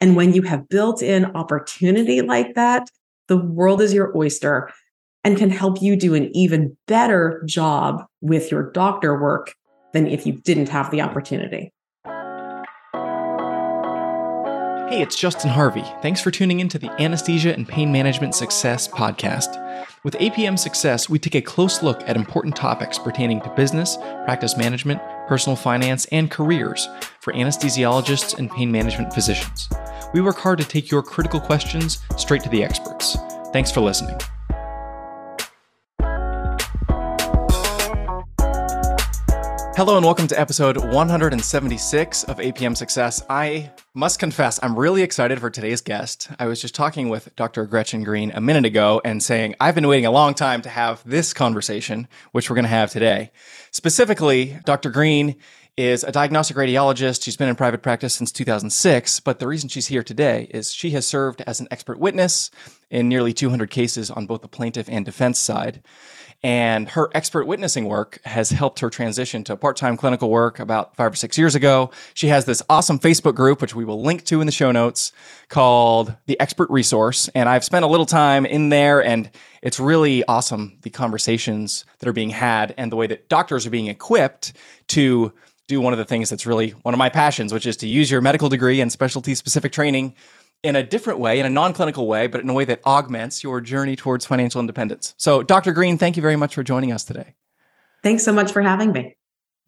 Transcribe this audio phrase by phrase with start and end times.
[0.00, 2.88] And when you have built in opportunity like that,
[3.28, 4.70] the world is your oyster
[5.24, 9.54] and can help you do an even better job with your doctor work
[9.92, 11.72] than if you didn't have the opportunity.
[14.90, 15.84] Hey, it's Justin Harvey.
[16.02, 19.56] Thanks for tuning in to the Anesthesia and Pain Management Success podcast.
[20.02, 24.56] With APM Success, we take a close look at important topics pertaining to business, practice
[24.56, 26.88] management, personal finance, and careers
[27.20, 29.68] for anesthesiologists and pain management physicians.
[30.12, 33.16] We work hard to take your critical questions straight to the experts.
[33.52, 34.18] Thanks for listening.
[39.76, 43.22] Hello and welcome to episode 176 of APM Success.
[43.30, 46.28] I must confess, I'm really excited for today's guest.
[46.38, 47.64] I was just talking with Dr.
[47.64, 51.02] Gretchen Green a minute ago and saying I've been waiting a long time to have
[51.06, 53.30] this conversation, which we're going to have today.
[53.70, 54.90] Specifically, Dr.
[54.90, 55.36] Green
[55.76, 57.22] is a diagnostic radiologist.
[57.22, 60.90] She's been in private practice since 2006, but the reason she's here today is she
[60.90, 62.50] has served as an expert witness
[62.90, 65.82] in nearly 200 cases on both the plaintiff and defense side.
[66.42, 70.96] And her expert witnessing work has helped her transition to part time clinical work about
[70.96, 71.90] five or six years ago.
[72.14, 75.12] She has this awesome Facebook group, which we will link to in the show notes,
[75.48, 77.28] called The Expert Resource.
[77.34, 82.08] And I've spent a little time in there, and it's really awesome the conversations that
[82.08, 84.54] are being had and the way that doctors are being equipped
[84.88, 85.34] to
[85.70, 88.10] do one of the things that's really one of my passions, which is to use
[88.10, 90.14] your medical degree and specialty specific training
[90.62, 93.42] in a different way, in a non clinical way, but in a way that augments
[93.42, 95.14] your journey towards financial independence.
[95.16, 95.72] So, Dr.
[95.72, 97.34] Green, thank you very much for joining us today.
[98.02, 99.14] Thanks so much for having me.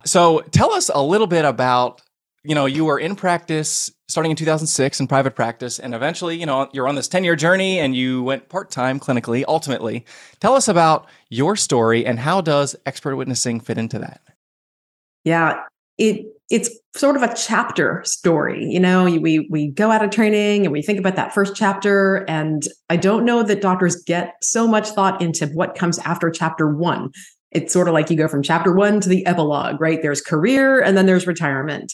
[0.05, 2.03] So, tell us a little bit about,
[2.45, 6.45] you know, you were in practice starting in 2006 in private practice, and eventually, you
[6.45, 10.05] know, you're on this 10 year journey and you went part time clinically ultimately.
[10.41, 14.21] Tell us about your story and how does expert witnessing fit into that?
[15.25, 15.63] Yeah,
[15.99, 20.65] it it's sort of a chapter story you know we we go out of training
[20.65, 22.25] and we think about that first chapter.
[22.29, 26.69] And i don't know that doctors get so much thought into what comes after chapter
[26.69, 27.11] 1
[27.51, 30.03] it's sort of like you go from chapter 1 to the epilogue right?
[30.03, 31.93] There's career and then there's retirement.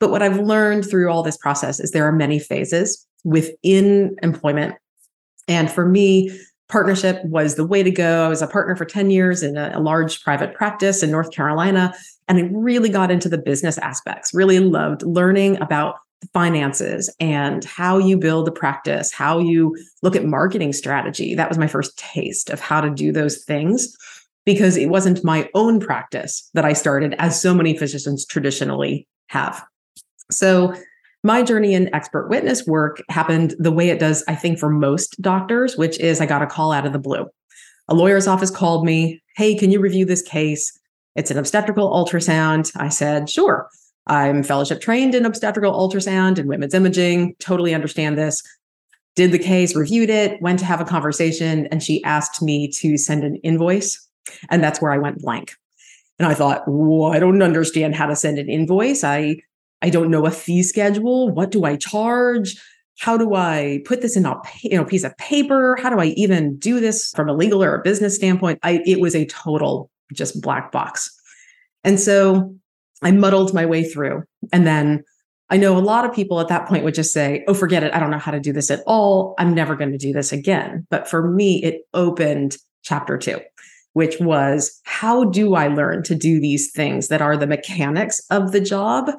[0.00, 4.74] But what i've learned through all this process is there are many phases within employment.
[5.48, 6.30] And for me
[6.68, 8.24] partnership was the way to go.
[8.24, 11.30] I was a partner for 10 years in a, a, large private practice in North
[11.30, 11.94] Carolina.
[12.26, 17.64] And I really got into the business aspects, really loved learning about the finances and
[17.64, 21.34] how you build a practice, how you look at marketing strategy.
[21.34, 23.94] That was my first taste of how to do those things
[24.46, 29.64] because it wasn't my own practice that I started, as so many physicians traditionally have.
[30.30, 30.74] So
[31.24, 35.20] my journey in expert witness work happened the way it does, I think, for most
[35.20, 37.26] doctors, which is I got a call out of the blue.
[37.88, 40.78] A lawyer's office called me, Hey, can you review this case?
[41.16, 42.70] It's an obstetrical ultrasound.
[42.76, 43.68] I said, Sure.
[44.06, 48.42] I'm fellowship trained in obstetrical ultrasound and women's imaging, totally understand this.
[49.16, 52.98] Did the case, reviewed it, went to have a conversation, and she asked me to
[52.98, 54.06] send an invoice.
[54.50, 55.54] And that's where I went blank.
[56.18, 59.04] And I thought, I don't understand how to send an invoice.
[59.04, 59.38] I
[59.84, 61.28] I don't know a fee schedule.
[61.28, 62.56] What do I charge?
[63.00, 65.76] How do I put this in a you know piece of paper?
[65.78, 68.60] How do I even do this from a legal or a business standpoint?
[68.62, 71.14] I, it was a total just black box.
[71.84, 72.56] And so
[73.02, 74.22] I muddled my way through.
[74.54, 75.04] And then
[75.50, 77.92] I know a lot of people at that point would just say, oh, forget it.
[77.92, 79.34] I don't know how to do this at all.
[79.38, 80.86] I'm never going to do this again.
[80.88, 83.38] But for me, it opened chapter two,
[83.92, 88.52] which was how do I learn to do these things that are the mechanics of
[88.52, 89.10] the job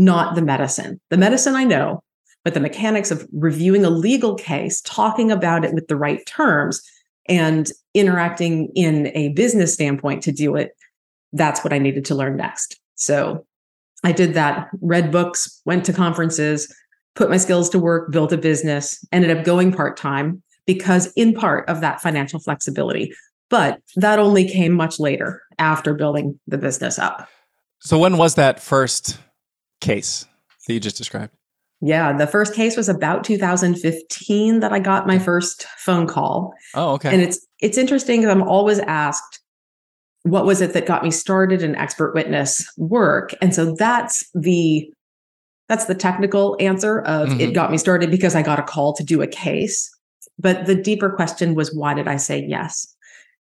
[0.00, 0.98] not the medicine.
[1.10, 2.02] The medicine I know,
[2.42, 6.82] but the mechanics of reviewing a legal case, talking about it with the right terms,
[7.28, 10.72] and interacting in a business standpoint to do it,
[11.34, 12.80] that's what I needed to learn next.
[12.94, 13.46] So
[14.02, 16.74] I did that, read books, went to conferences,
[17.14, 21.34] put my skills to work, built a business, ended up going part time because, in
[21.34, 23.12] part, of that financial flexibility.
[23.50, 27.28] But that only came much later after building the business up.
[27.80, 29.18] So, when was that first
[29.80, 30.26] case
[30.66, 31.32] that you just described?
[31.82, 36.52] Yeah, the first case was about 2015 that I got my first phone call.
[36.74, 37.12] Oh, okay.
[37.12, 39.40] And it's it's interesting because I'm always asked
[40.24, 43.32] what was it that got me started in expert witness work?
[43.40, 44.92] And so that's the
[45.68, 47.40] that's the technical answer of mm-hmm.
[47.40, 49.88] it got me started because I got a call to do a case.
[50.38, 52.94] But the deeper question was why did I say yes?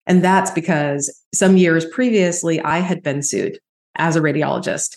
[0.08, 3.60] And that's because some years previously I had been sued
[3.96, 4.96] as a radiologist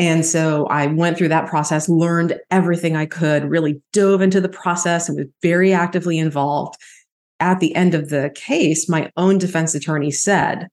[0.00, 4.48] and so I went through that process, learned everything I could, really dove into the
[4.48, 6.78] process and was very actively involved.
[7.38, 10.68] At the end of the case, my own defense attorney said,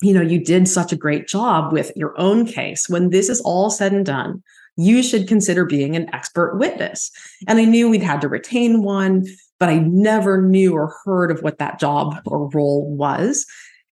[0.00, 2.88] You know, you did such a great job with your own case.
[2.88, 4.42] When this is all said and done,
[4.78, 7.10] you should consider being an expert witness.
[7.46, 9.26] And I knew we'd had to retain one,
[9.60, 13.44] but I never knew or heard of what that job or role was.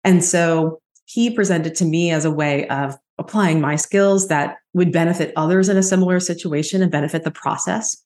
[0.03, 4.93] And so he presented to me as a way of applying my skills that would
[4.93, 7.97] benefit others in a similar situation and benefit the process.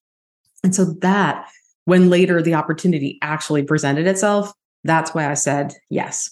[0.65, 1.49] And so that,
[1.85, 4.53] when later the opportunity actually presented itself,
[4.85, 6.31] that's why I said yes.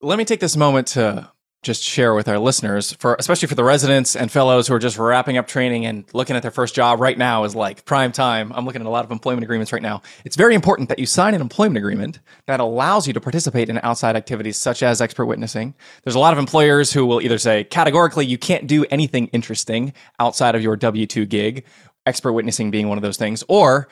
[0.00, 1.30] Let me take this moment to
[1.62, 4.98] just share with our listeners for especially for the residents and fellows who are just
[4.98, 8.52] wrapping up training and looking at their first job right now is like prime time.
[8.52, 10.02] I'm looking at a lot of employment agreements right now.
[10.24, 13.78] It's very important that you sign an employment agreement that allows you to participate in
[13.84, 15.74] outside activities such as expert witnessing.
[16.02, 19.92] There's a lot of employers who will either say categorically you can't do anything interesting
[20.18, 21.64] outside of your W2 gig,
[22.06, 23.88] expert witnessing being one of those things, or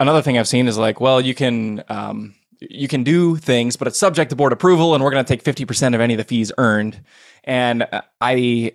[0.00, 3.88] another thing I've seen is like, well, you can um, you can do things, but
[3.88, 6.24] it's subject to board approval, and we're going to take 50% of any of the
[6.24, 7.00] fees earned.
[7.44, 8.72] And uh, I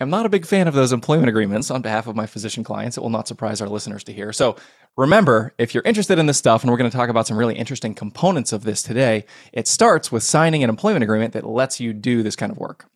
[0.00, 2.96] am not a big fan of those employment agreements on behalf of my physician clients.
[2.96, 4.32] It will not surprise our listeners to hear.
[4.32, 4.56] So
[4.96, 7.56] remember, if you're interested in this stuff, and we're going to talk about some really
[7.56, 11.92] interesting components of this today, it starts with signing an employment agreement that lets you
[11.92, 12.86] do this kind of work.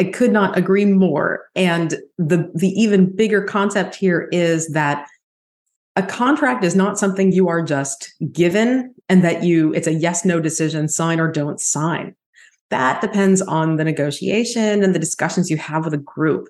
[0.00, 1.46] I could not agree more.
[1.56, 5.08] And the the even bigger concept here is that
[5.96, 10.24] a contract is not something you are just given and that you it's a yes
[10.24, 12.14] no decision sign or don't sign
[12.70, 16.48] that depends on the negotiation and the discussions you have with a group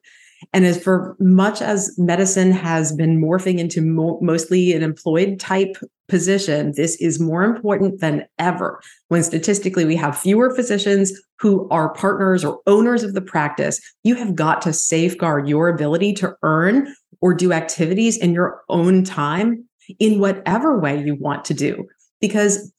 [0.52, 5.76] and as for much as medicine has been morphing into mo- mostly an employed type
[6.08, 11.92] position, this is more important than ever when statistically we have fewer physicians who are
[11.92, 13.80] partners or owners of the practice.
[14.04, 19.04] You have got to safeguard your ability to earn or do activities in your own
[19.04, 19.64] time
[19.98, 21.86] in whatever way you want to do.
[22.20, 22.72] Because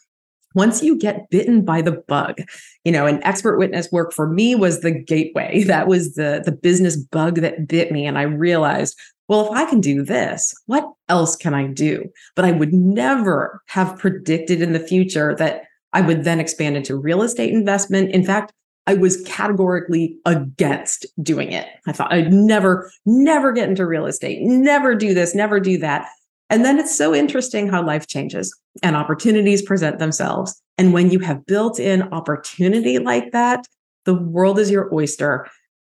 [0.56, 2.42] once you get bitten by the bug,
[2.84, 5.64] you know, an expert witness work for me was the gateway.
[5.68, 8.98] That was the the business bug that bit me and I realized,
[9.28, 12.10] well, if I can do this, what else can I do?
[12.36, 15.64] But I would never have predicted in the future that
[15.94, 18.12] I would then expand into real estate investment.
[18.12, 18.52] In fact,
[18.88, 21.68] I was categorically against doing it.
[21.86, 26.08] I thought I'd never, never get into real estate, never do this, never do that.
[26.50, 30.62] And then it's so interesting how life changes and opportunities present themselves.
[30.78, 33.66] And when you have built in opportunity like that,
[34.06, 35.48] the world is your oyster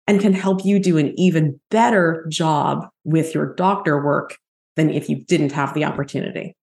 [0.07, 4.37] and can help you do an even better job with your doctor work
[4.75, 6.55] than if you didn't have the opportunity.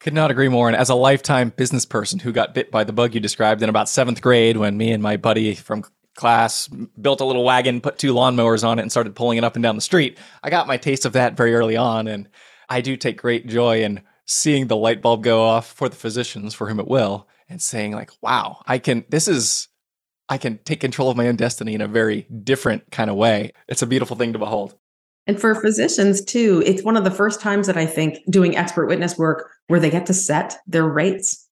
[0.00, 0.68] Could not agree more.
[0.68, 3.68] And as a lifetime business person who got bit by the bug you described in
[3.68, 5.84] about seventh grade, when me and my buddy from
[6.16, 6.68] class
[7.00, 9.62] built a little wagon, put two lawnmowers on it, and started pulling it up and
[9.62, 12.06] down the street, I got my taste of that very early on.
[12.08, 12.28] And
[12.70, 16.54] I do take great joy in seeing the light bulb go off for the physicians
[16.54, 19.66] for whom it will and saying, like, wow, I can, this is,
[20.28, 23.52] I can take control of my own destiny in a very different kind of way.
[23.66, 24.76] It's a beautiful thing to behold.
[25.26, 28.86] And for physicians too, it's one of the first times that I think doing expert
[28.86, 31.48] witness work where they get to set their rates,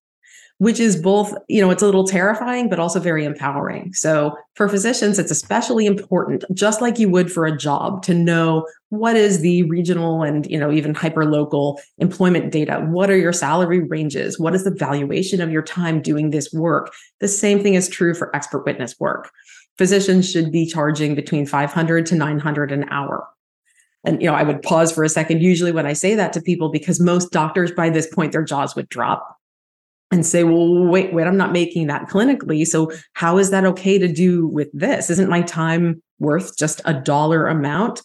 [0.59, 3.93] which is both, you know, it's a little terrifying, but also very empowering.
[3.93, 8.67] So for physicians, it's especially important, just like you would for a job, to know
[8.89, 12.85] what is the regional and, you know, even hyper local employment data?
[12.89, 14.37] What are your salary ranges?
[14.37, 16.93] What is the valuation of your time doing this work?
[17.21, 19.31] The same thing is true for expert witness work.
[19.77, 23.25] Physicians should be charging between 500 to 900 an hour
[24.05, 26.41] and you know i would pause for a second usually when i say that to
[26.41, 29.38] people because most doctors by this point their jaws would drop
[30.11, 33.97] and say well wait wait i'm not making that clinically so how is that okay
[33.97, 35.09] to do with this?
[35.09, 38.01] Isn't my time worth just a dollar amount?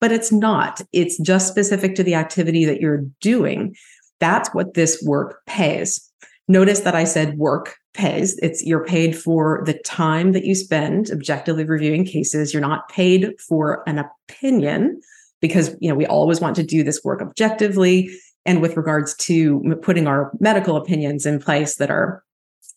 [0.00, 0.82] But it's not.
[0.92, 3.74] It's just specific to the activity that you're doing.
[4.20, 6.02] That's what this work pays.
[6.48, 8.38] Notice that i said work pays.
[8.38, 12.52] It's you're paid for the time that you spend objectively reviewing cases.
[12.52, 15.00] You're not paid for an opinion
[15.40, 18.10] because you know we always want to do this work objectively
[18.46, 22.22] and with regards to putting our medical opinions in place that are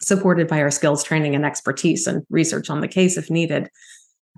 [0.02, 3.70] supported by our skills training and expertise and research on the case if needed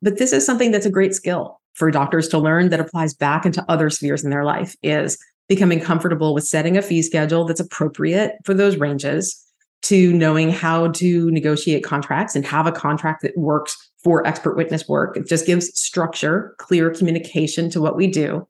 [0.01, 3.45] but this is something that's a great skill for doctors to learn that applies back
[3.45, 7.59] into other spheres in their life is becoming comfortable with setting a fee schedule that's
[7.59, 9.45] appropriate for those ranges
[9.81, 14.87] to knowing how to negotiate contracts and have a contract that works for expert witness
[14.87, 15.17] work.
[15.17, 18.47] It just gives structure, clear communication to what we do,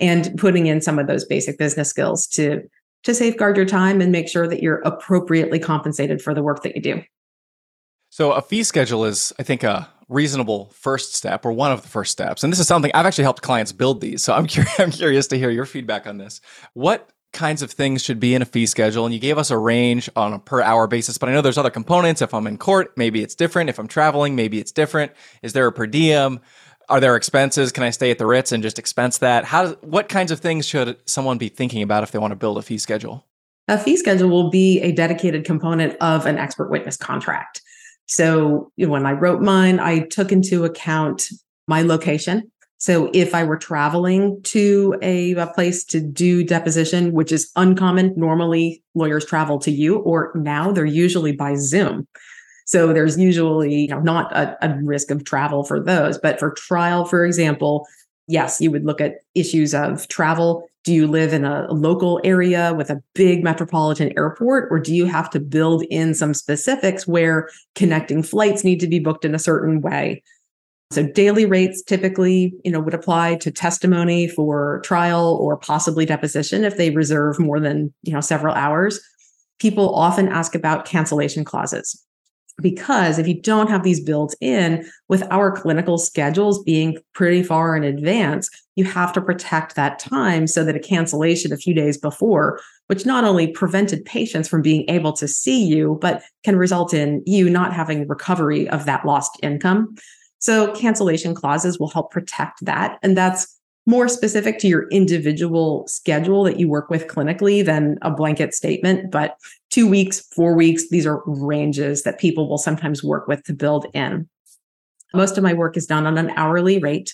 [0.00, 2.62] and putting in some of those basic business skills to
[3.04, 6.74] to safeguard your time and make sure that you're appropriately compensated for the work that
[6.74, 7.02] you do.
[8.10, 11.88] So a fee schedule is, I think, a reasonable first step or one of the
[11.88, 12.42] first steps.
[12.42, 14.22] And this is something I've actually helped clients build these.
[14.22, 16.40] So I'm curious, I'm curious to hear your feedback on this.
[16.74, 19.58] What kinds of things should be in a fee schedule and you gave us a
[19.58, 22.56] range on a per hour basis but i know there's other components if i'm in
[22.56, 26.40] court maybe it's different if i'm traveling maybe it's different is there a per diem
[26.88, 27.70] Are there expenses?
[27.70, 29.44] Can I stay at the Ritz and just expense that?
[29.44, 29.74] How?
[29.82, 32.62] What kinds of things should someone be thinking about if they want to build a
[32.62, 33.26] fee schedule?
[33.68, 37.60] A fee schedule will be a dedicated component of an expert witness contract.
[38.06, 41.28] So when I wrote mine, I took into account
[41.66, 42.50] my location.
[42.78, 48.14] So if I were traveling to a, a, place to do deposition, which is uncommon,
[48.16, 52.06] normally lawyers travel to you, or now they're usually by Zoom.
[52.68, 56.18] So there's usually you know, not a, a risk of travel for those.
[56.18, 57.86] But for trial, for example,
[58.26, 60.68] yes, you would look at issues of travel.
[60.84, 65.06] Do you live in a local area with a big metropolitan airport, or do you
[65.06, 69.38] have to build in some specifics where connecting flights need to be booked in a
[69.38, 70.22] certain way?
[70.92, 76.64] So daily rates typically, you know, would apply to testimony for trial or possibly deposition
[76.64, 79.00] if they reserve more than, you know, several hours.
[79.58, 82.02] People often ask about cancellation clauses
[82.60, 87.76] because if you don't have these built in with our clinical schedules being pretty far
[87.76, 91.96] in advance, you have to protect that time so that a cancellation a few days
[91.96, 96.92] before, which not only prevented patients from being able to see you, but can result
[96.92, 99.94] in you not having recovery of that lost income.
[100.38, 102.98] So cancellation clauses will help protect that.
[103.02, 108.10] And that's more specific to your individual schedule that you work with clinically than a
[108.10, 109.10] blanket statement.
[109.10, 109.38] But
[109.70, 113.86] two weeks, four weeks, these are ranges that people will sometimes work with to build
[113.94, 114.28] in.
[115.14, 117.12] Most of my work is done on an hourly rate.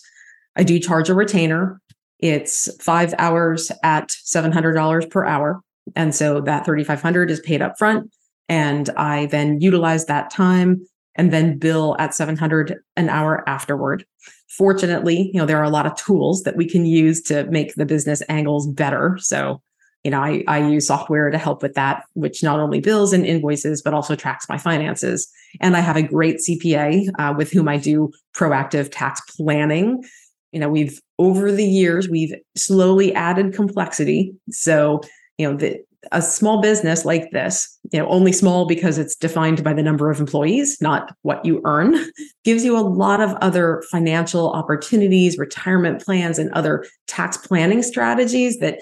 [0.57, 1.81] I do charge a retainer.
[2.19, 5.61] It's five hours at $700 per hour.
[5.95, 8.11] And so that 3500 is paid up front.
[8.49, 14.05] And I then utilize that time and then bill at 700 an hour afterward.
[14.49, 17.75] Fortunately, you know, there are a lot of tools that we can use to make
[17.75, 19.19] the business angles better.
[19.21, 19.61] So,
[20.05, 23.25] you know, I, I use software to help with that, which not only bills and
[23.25, 25.27] invoices, but also tracks my finances.
[25.61, 30.05] And I have a great CPA uh, with whom I do proactive tax planning.
[30.53, 34.35] You know, we've over the years, we've slowly added complexity.
[34.51, 35.01] So,
[35.39, 35.81] you know, the,
[36.13, 40.11] a small business like this, you know, only small because it's defined by the number
[40.11, 41.97] of employees, not what you earn,
[42.45, 48.59] gives you a lot of other financial opportunities, retirement plans, and other tax planning strategies
[48.59, 48.81] that,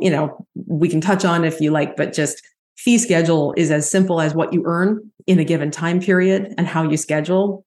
[0.00, 2.42] you know, we can touch on if you like, but just
[2.76, 6.66] fee schedule is as simple as what you earn in a given time period and
[6.66, 7.64] how you schedule,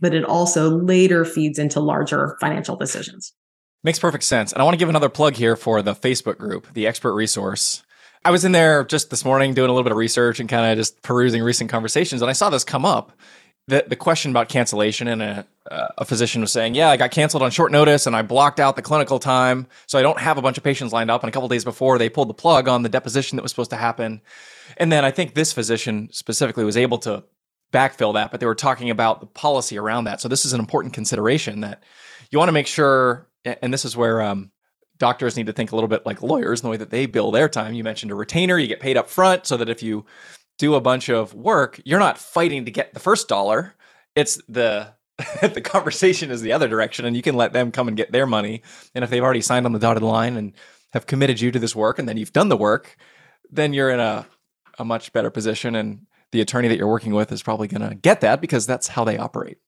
[0.00, 3.32] but it also later feeds into larger financial decisions.
[3.82, 4.52] Makes perfect sense.
[4.52, 7.82] And I want to give another plug here for the Facebook group, the expert resource.
[8.24, 10.72] I was in there just this morning doing a little bit of research and kind
[10.72, 13.12] of just perusing recent conversations, and I saw this come up.
[13.66, 15.46] The, the question about cancellation, and a,
[15.98, 18.76] a physician was saying, Yeah, I got canceled on short notice and I blocked out
[18.76, 19.66] the clinical time.
[19.86, 21.22] So I don't have a bunch of patients lined up.
[21.22, 23.70] And a couple days before, they pulled the plug on the deposition that was supposed
[23.70, 24.20] to happen.
[24.76, 27.24] And then I think this physician specifically was able to
[27.72, 30.20] backfill that, but they were talking about the policy around that.
[30.20, 31.82] So this is an important consideration that
[32.30, 34.52] you want to make sure, and this is where um,
[34.98, 37.30] doctors need to think a little bit like lawyers in the way that they bill
[37.30, 37.74] their time.
[37.74, 40.06] You mentioned a retainer, you get paid up front so that if you
[40.58, 43.74] do a bunch of work, you're not fighting to get the first dollar.
[44.14, 44.94] It's the
[45.42, 48.26] the conversation is the other direction and you can let them come and get their
[48.26, 48.62] money.
[48.94, 50.52] And if they've already signed on the dotted line and
[50.92, 52.96] have committed you to this work and then you've done the work,
[53.50, 54.26] then you're in a
[54.78, 57.94] a much better position and the attorney that you're working with is probably going to
[57.94, 59.58] get that because that's how they operate.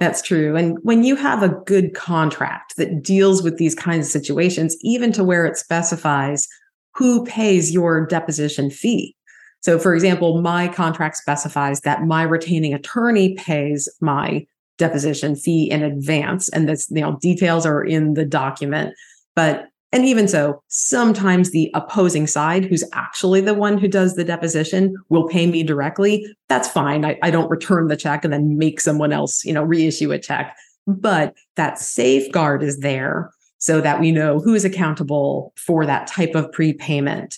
[0.00, 0.56] That's true.
[0.56, 5.12] And when you have a good contract that deals with these kinds of situations, even
[5.12, 6.48] to where it specifies
[6.94, 9.14] who pays your deposition fee.
[9.62, 14.46] So, for example, my contract specifies that my retaining attorney pays my
[14.78, 18.94] deposition fee in advance, and this, you know, details are in the document.
[19.34, 24.24] But and even so, sometimes the opposing side, who's actually the one who does the
[24.24, 26.26] deposition, will pay me directly.
[26.48, 27.04] That's fine.
[27.04, 30.18] I, I don't return the check and then make someone else, you know, reissue a
[30.18, 30.56] check.
[30.86, 36.34] But that safeguard is there so that we know who is accountable for that type
[36.34, 37.36] of prepayment.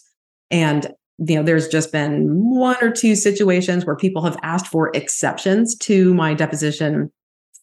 [0.51, 4.91] And you know, there's just been one or two situations where people have asked for
[4.95, 7.11] exceptions to my deposition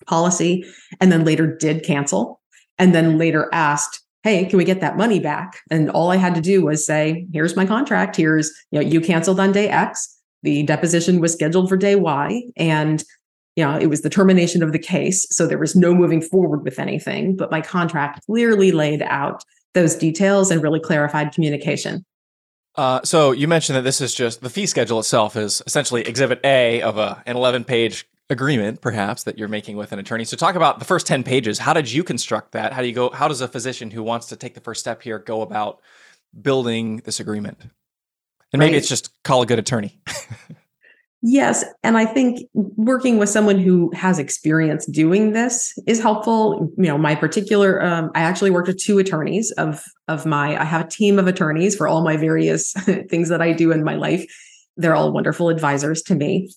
[0.07, 0.65] policy
[0.99, 2.41] and then later did cancel
[2.79, 5.59] and then later asked hey can we get that money back?
[5.69, 8.15] And all i had to do was say here's my contract.
[8.15, 10.17] Here's you know you canceled on day x.
[10.43, 12.43] The deposition was scheduled for day y.
[12.57, 13.03] And
[13.55, 16.63] you know it was the termination of the case so there was no moving forward
[16.63, 19.43] with anything but my contract clearly laid out
[19.73, 22.05] those details and really clarified communication
[22.75, 26.39] uh, so you mentioned that this is just the fee schedule itself is essentially exhibit
[26.43, 30.23] a of a, an 11 page agreement perhaps that you're making with an attorney.
[30.23, 31.59] So talk about the first 10 pages.
[31.59, 32.71] How did you construct that?
[32.71, 35.01] How do you go how does a physician who wants to take the first step
[35.01, 35.81] here go about
[36.39, 37.59] building this agreement?
[38.53, 38.77] And maybe right.
[38.77, 39.99] it's just call a good attorney
[41.23, 41.63] Yes.
[41.83, 46.71] And I think working with someone who has experience doing this is helpful.
[46.77, 50.63] You know, my particular, um, I actually worked with two attorneys of, of my, I
[50.63, 52.73] have a team of attorneys for all my various
[53.09, 54.25] things that I do in my life.
[54.77, 56.51] They're all wonderful advisors to me.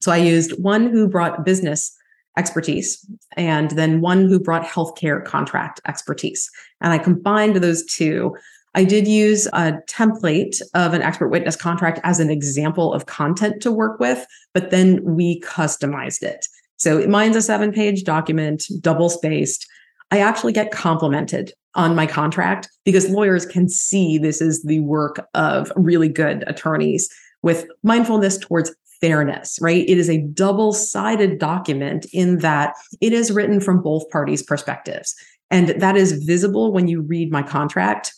[0.00, 1.96] So I used one who brought business
[2.36, 3.04] expertise
[3.36, 6.50] and then one who brought healthcare contract expertise.
[6.80, 8.34] And I combined those two
[8.74, 13.60] I did use a template of an expert witness contract as an example of content
[13.62, 14.24] to work with,
[14.54, 16.46] but then we customized it.
[16.76, 19.66] So mine's a seven page document, double spaced.
[20.10, 25.28] I actually get complimented on my contract because lawyers can see this is the work
[25.34, 27.08] of really good attorneys
[27.42, 29.88] with mindfulness towards fairness, right?
[29.88, 35.14] It is a double sided document in that it is written from both parties' perspectives.
[35.50, 38.12] And that is visible when you read my contract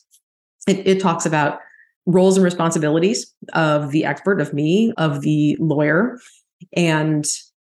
[0.66, 1.60] it, it talks about
[2.06, 6.18] roles and responsibilities of the expert, of me, of the lawyer,
[6.76, 7.26] and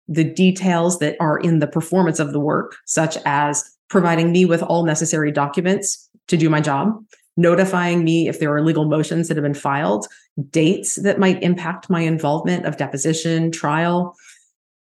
[0.07, 4.61] the details that are in the performance of the work, such as providing me with
[4.63, 7.03] all necessary documents to do my job,
[7.37, 10.07] notifying me if there are legal motions that have been filed,
[10.49, 14.15] dates that might impact my involvement of deposition, trial,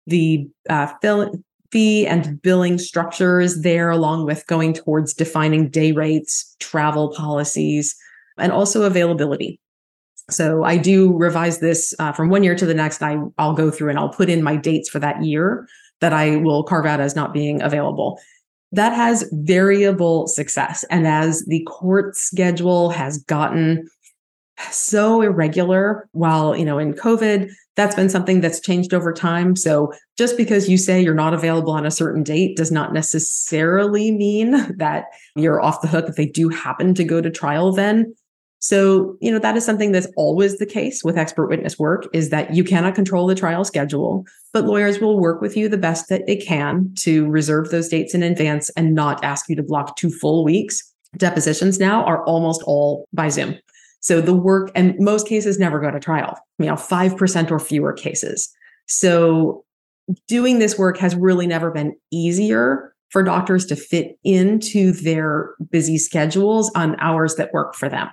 [0.07, 1.31] the uh, fill,
[1.71, 7.95] fee and billing structures there, along with going towards defining day rates, travel policies,
[8.37, 9.59] and also availability.
[10.29, 13.01] So I do revise this uh, from one year to the next.
[13.01, 15.67] I, I'll go through and I'll put in my dates for that year
[16.01, 18.19] that I will carve out as not being available.
[18.73, 20.83] That has variable success.
[20.89, 23.87] And as the court schedule has gotten
[24.71, 29.55] so irregular while you know in covid that's been something that's changed over time.
[29.55, 34.11] So just because you say you're not available on a certain date does not necessarily
[34.11, 35.05] mean that
[35.35, 38.13] you're off the hook if they do happen to go to trial then.
[38.59, 42.31] So you know that is something that's always the case with expert witness work is
[42.31, 46.09] that you cannot control the trial schedule but lawyers will work with you the best
[46.09, 49.95] that they can to reserve those dates in advance and not ask you to block
[49.95, 50.91] two full weeks.
[51.17, 53.59] Depositions now are almost all by zoom
[54.07, 57.91] so the work, and most cases never go to trial, you know, 5% or fewer
[57.91, 58.47] cases.
[58.85, 59.65] So
[60.29, 65.97] doing this work has really never been easier for doctors to fit into their busy
[65.97, 68.07] schedules on hours that work for them.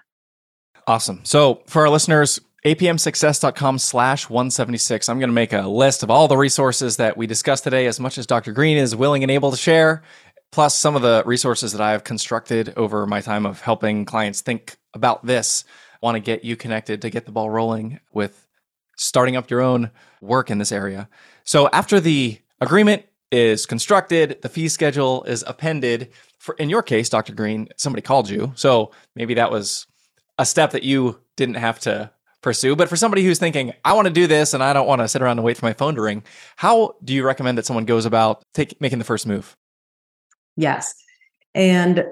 [0.88, 1.21] Awesome.
[1.23, 5.09] So for our listeners, apmsuccess.com slash 176.
[5.09, 8.01] I'm going to make a list of all the resources that we discussed today, as
[8.01, 8.51] much as Dr.
[8.51, 10.03] Green is willing and able to share,
[10.51, 14.40] plus some of the resources that I have constructed over my time of helping clients
[14.40, 15.64] think about this,
[16.05, 18.47] want to get you connected to get the ball rolling with
[18.97, 19.90] starting up your own
[20.21, 21.09] work in this area.
[21.45, 26.11] So after the agreement is constructed, the fee schedule is appended.
[26.38, 27.35] For in your case, Dr.
[27.35, 28.53] Green, somebody called you.
[28.55, 29.87] So maybe that was
[30.38, 32.11] a step that you didn't have to
[32.43, 32.77] pursue.
[32.77, 35.09] But for somebody who's thinking, I want to do this and I don't want to
[35.09, 36.23] sit around and wait for my phone to ring,
[36.57, 39.57] how do you recommend that someone goes about take, making the first move?
[40.55, 40.95] Yes.
[41.55, 42.05] And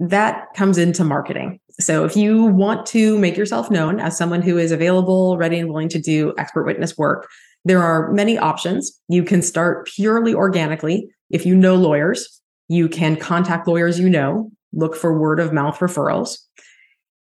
[0.00, 1.58] that comes into marketing.
[1.78, 5.68] So if you want to make yourself known as someone who is available, ready, and
[5.68, 7.28] willing to do expert witness work,
[7.64, 9.00] there are many options.
[9.08, 11.10] You can start purely organically.
[11.30, 15.78] If you know lawyers, you can contact lawyers you know, look for word of mouth
[15.78, 16.38] referrals.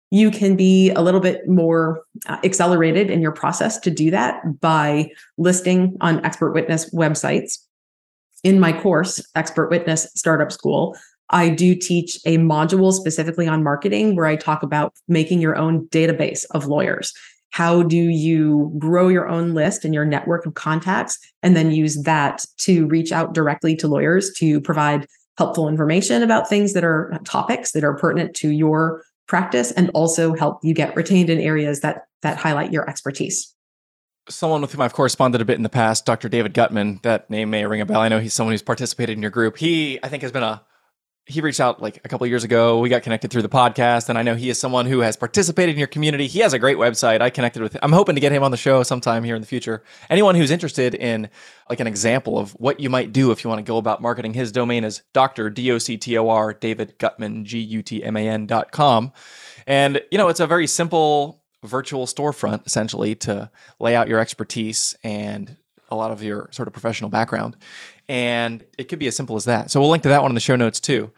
[0.10, 4.60] You can be a little bit more uh, accelerated in your process to do that
[4.60, 7.60] by listing on expert witness websites.
[8.44, 10.98] In my course, Expert Witness Startup School,
[11.32, 15.88] I do teach a module specifically on marketing where I talk about making your own
[15.88, 17.13] database of lawyers.
[17.52, 22.04] How do you grow your own list and your network of contacts and then use
[22.04, 27.17] that to reach out directly to lawyers to provide helpful information about things that are
[27.26, 31.80] topics that are pertinent to your practice and also help you get retained in areas
[31.80, 33.56] that that highlight your expertise
[34.30, 36.30] someone with whom I've corresponded a bit in the past, Dr.
[36.30, 37.00] David Gutman.
[37.04, 38.00] That name may ring a bell.
[38.00, 39.58] I know he's someone who's participated in your group.
[39.58, 40.63] He, I think, has been a
[41.28, 42.80] he reached out like a couple years ago.
[42.80, 45.76] We got connected through the podcast, and I know he is someone who has participated
[45.76, 46.28] in your community.
[46.28, 47.22] He has a great website.
[47.22, 47.74] I connected with.
[47.74, 47.80] Him.
[47.84, 49.84] I'm hoping to get him on the show sometime here in the future.
[50.10, 51.30] Anyone who's interested in
[51.70, 54.34] like an example of what you might do if you want to go about marketing,
[54.34, 58.04] his domain is Doctor D O C T O R David Gutman G U T
[58.04, 59.12] M A N dot com,
[59.68, 64.96] and you know it's a very simple virtual storefront essentially to lay out your expertise
[65.04, 65.56] and
[65.90, 67.58] a lot of your sort of professional background.
[68.12, 69.71] And it could be as simple as that.
[69.71, 71.12] So we'll link to that one in the show notes too.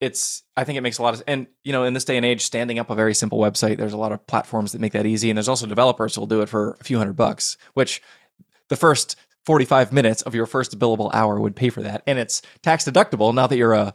[0.00, 2.26] It's I think it makes a lot of and you know in this day and
[2.26, 5.06] age standing up a very simple website there's a lot of platforms that make that
[5.06, 8.02] easy and there's also developers who will do it for a few hundred bucks which
[8.68, 12.40] the first 45 minutes of your first billable hour would pay for that and it's
[12.62, 13.94] tax deductible now that you're a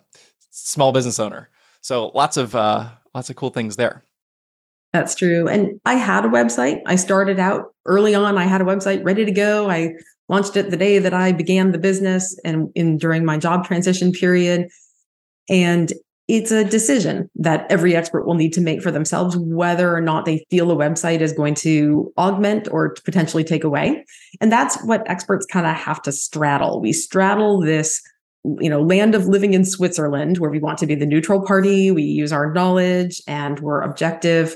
[0.52, 1.50] small business owner.
[1.82, 4.06] So lots of uh lots of cool things there.
[4.94, 5.50] That's true.
[5.50, 6.82] And I had a website.
[6.86, 8.38] I started out early on.
[8.38, 9.70] I had a website ready to go.
[9.70, 9.96] I
[10.30, 14.12] launched it the day that I began the business and in during my job transition
[14.12, 14.70] period.
[15.50, 15.94] And
[16.28, 20.26] it's a decision that every expert will need to make for themselves whether or not
[20.26, 24.04] they feel a website is going to augment or potentially take away.
[24.42, 26.82] And that's what experts kind of have to straddle.
[26.82, 28.02] We straddle this
[28.60, 31.90] you know land of living in switzerland where we want to be the neutral party
[31.90, 34.56] we use our knowledge and we're objective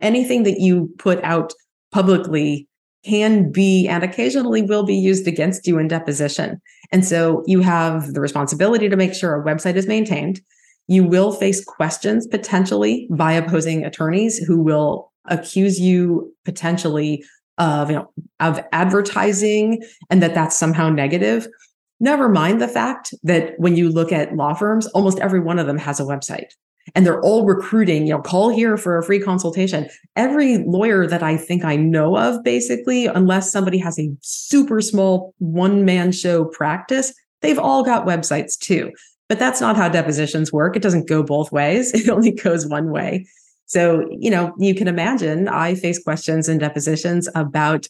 [0.00, 1.52] anything that you put out
[1.92, 2.66] publicly
[3.04, 6.60] can be and occasionally will be used against you in deposition.
[6.90, 10.40] And so you have the responsibility to make sure a website is maintained.
[10.86, 17.24] You will face questions potentially by opposing attorneys who will accuse you potentially
[17.58, 21.46] of, you know, of advertising and that that's somehow negative.
[22.00, 25.66] Never mind the fact that when you look at law firms, almost every one of
[25.66, 26.52] them has a website
[26.94, 29.88] and they're all recruiting, you know, call here for a free consultation.
[30.16, 35.34] Every lawyer that I think I know of, basically, unless somebody has a super small
[35.38, 38.92] one man show practice, they've all got websites too.
[39.28, 40.76] But that's not how depositions work.
[40.76, 43.26] It doesn't go both ways, it only goes one way.
[43.66, 47.86] So, you know, you can imagine I face questions in depositions about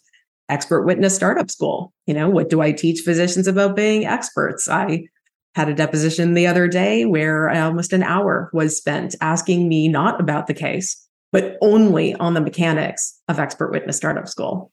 [0.49, 1.93] expert witness startup school.
[2.07, 4.69] You know, what do I teach physicians about being experts?
[4.69, 5.07] I
[5.55, 9.89] had a deposition the other day where uh, almost an hour was spent asking me
[9.89, 10.97] not about the case,
[11.33, 14.71] but only on the mechanics of expert witness startup school.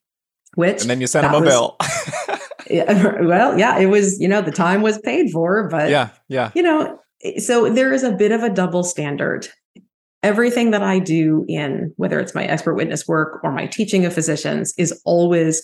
[0.55, 1.77] Which and then you sent him a was, bill.
[2.69, 6.51] yeah, well, yeah, it was you know the time was paid for, but yeah, yeah,
[6.55, 6.97] you know,
[7.37, 9.47] so there is a bit of a double standard.
[10.23, 14.13] Everything that I do in whether it's my expert witness work or my teaching of
[14.13, 15.61] physicians is always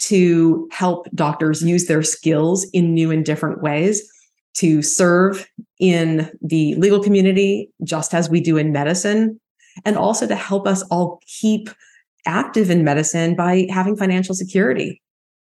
[0.00, 4.02] to help doctors use their skills in new and different ways
[4.54, 9.40] to serve in the legal community, just as we do in medicine,
[9.84, 11.70] and also to help us all keep
[12.26, 15.00] active in medicine by having financial security.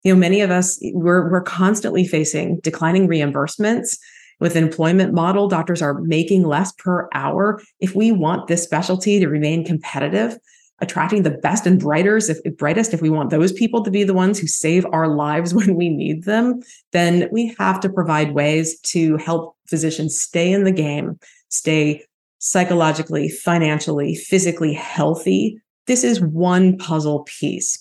[0.03, 3.97] You know, many of us we're we're constantly facing declining reimbursements
[4.39, 5.47] with employment model.
[5.47, 7.61] Doctors are making less per hour.
[7.79, 10.37] If we want this specialty to remain competitive,
[10.83, 14.13] attracting the best and brightest if, brightest if we want those people to be the
[14.13, 18.79] ones who save our lives when we need them then we have to provide ways
[18.81, 21.17] to help physicians stay in the game
[21.49, 22.03] stay
[22.43, 25.57] psychologically financially physically healthy.
[25.87, 27.79] This is one puzzle piece.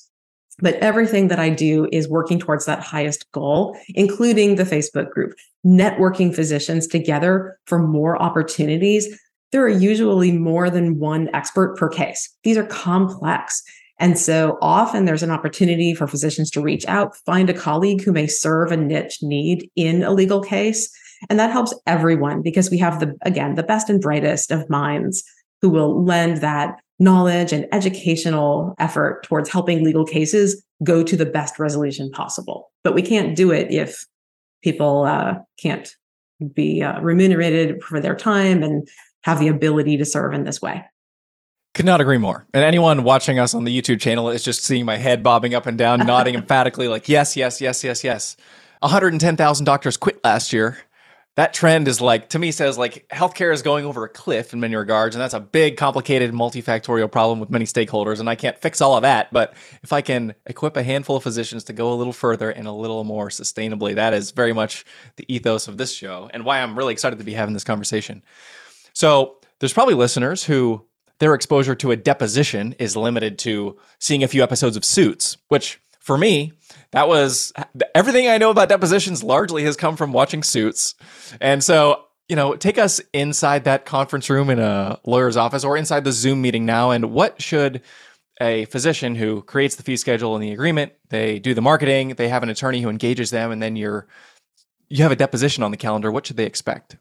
[0.60, 5.34] But everything that I do is working towards that highest goal, including the Facebook group,
[5.66, 9.18] networking physicians together for more opportunities
[9.52, 12.34] there are usually more than one expert per case.
[12.42, 13.62] These are complex.
[13.98, 18.12] And so often there's an opportunity for physicians to reach out, find a colleague who
[18.12, 20.90] may serve a niche need in a legal case.
[21.30, 25.22] And that helps everyone because we have the, again, the best and brightest of minds
[25.60, 31.26] who will lend that knowledge and educational effort towards helping legal cases go to the
[31.26, 32.72] best resolution possible.
[32.82, 34.04] But we can't do it if
[34.62, 35.94] people uh, can't
[36.54, 38.88] be uh, remunerated for their time and
[39.22, 40.84] have the ability to serve in this way.
[41.74, 42.46] Could not agree more.
[42.52, 45.66] And anyone watching us on the YouTube channel is just seeing my head bobbing up
[45.66, 48.36] and down, nodding emphatically, like, yes, yes, yes, yes, yes.
[48.80, 50.76] 110,000 doctors quit last year.
[51.36, 54.60] That trend is like, to me, says like healthcare is going over a cliff in
[54.60, 55.16] many regards.
[55.16, 58.20] And that's a big, complicated, multifactorial problem with many stakeholders.
[58.20, 59.32] And I can't fix all of that.
[59.32, 62.66] But if I can equip a handful of physicians to go a little further and
[62.66, 64.84] a little more sustainably, that is very much
[65.16, 68.22] the ethos of this show and why I'm really excited to be having this conversation.
[68.94, 70.84] So there's probably listeners who
[71.18, 75.80] their exposure to a deposition is limited to seeing a few episodes of Suits, which
[76.00, 76.52] for me,
[76.90, 77.52] that was
[77.94, 80.96] everything I know about depositions largely has come from watching Suits.
[81.40, 85.76] And so, you know, take us inside that conference room in a lawyer's office or
[85.76, 86.90] inside the Zoom meeting now.
[86.90, 87.82] And what should
[88.40, 92.28] a physician who creates the fee schedule and the agreement, they do the marketing, they
[92.28, 94.08] have an attorney who engages them, and then you're
[94.88, 96.10] you have a deposition on the calendar.
[96.10, 96.96] What should they expect?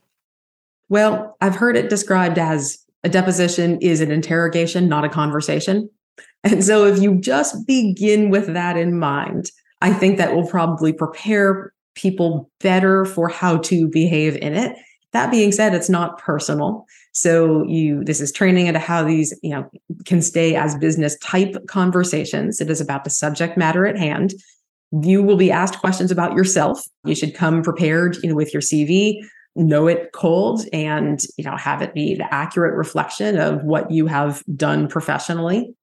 [0.92, 5.90] Well, I've heard it described as a deposition is an interrogation, not a conversation.
[6.44, 10.92] And so if you just begin with that in mind, I think that will probably
[10.92, 14.76] prepare people better for how to behave in it.
[15.14, 16.86] That being said, it's not personal.
[17.14, 19.72] So you this is training into how these, you know,
[20.04, 22.60] can stay as business type conversations.
[22.60, 24.34] It is about the subject matter at hand.
[25.02, 26.84] You will be asked questions about yourself.
[27.06, 29.22] You should come prepared, you know, with your CV,
[29.56, 34.08] know it cold and you know have it be the accurate reflection of what you
[34.08, 35.74] have done professionally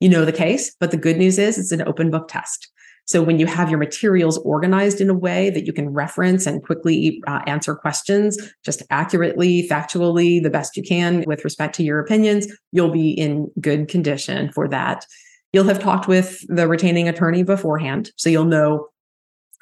[0.00, 2.68] you know the case but the good news is it's an open book test
[3.10, 6.62] So when you have your materials organized in a way that you can reference and
[6.62, 11.98] quickly uh, answer questions just accurately, factually, the best you can with respect to your
[11.98, 15.06] opinions, you'll be in good condition for that.
[15.52, 18.86] You'll have talked with the retaining attorney beforehand, so you'll know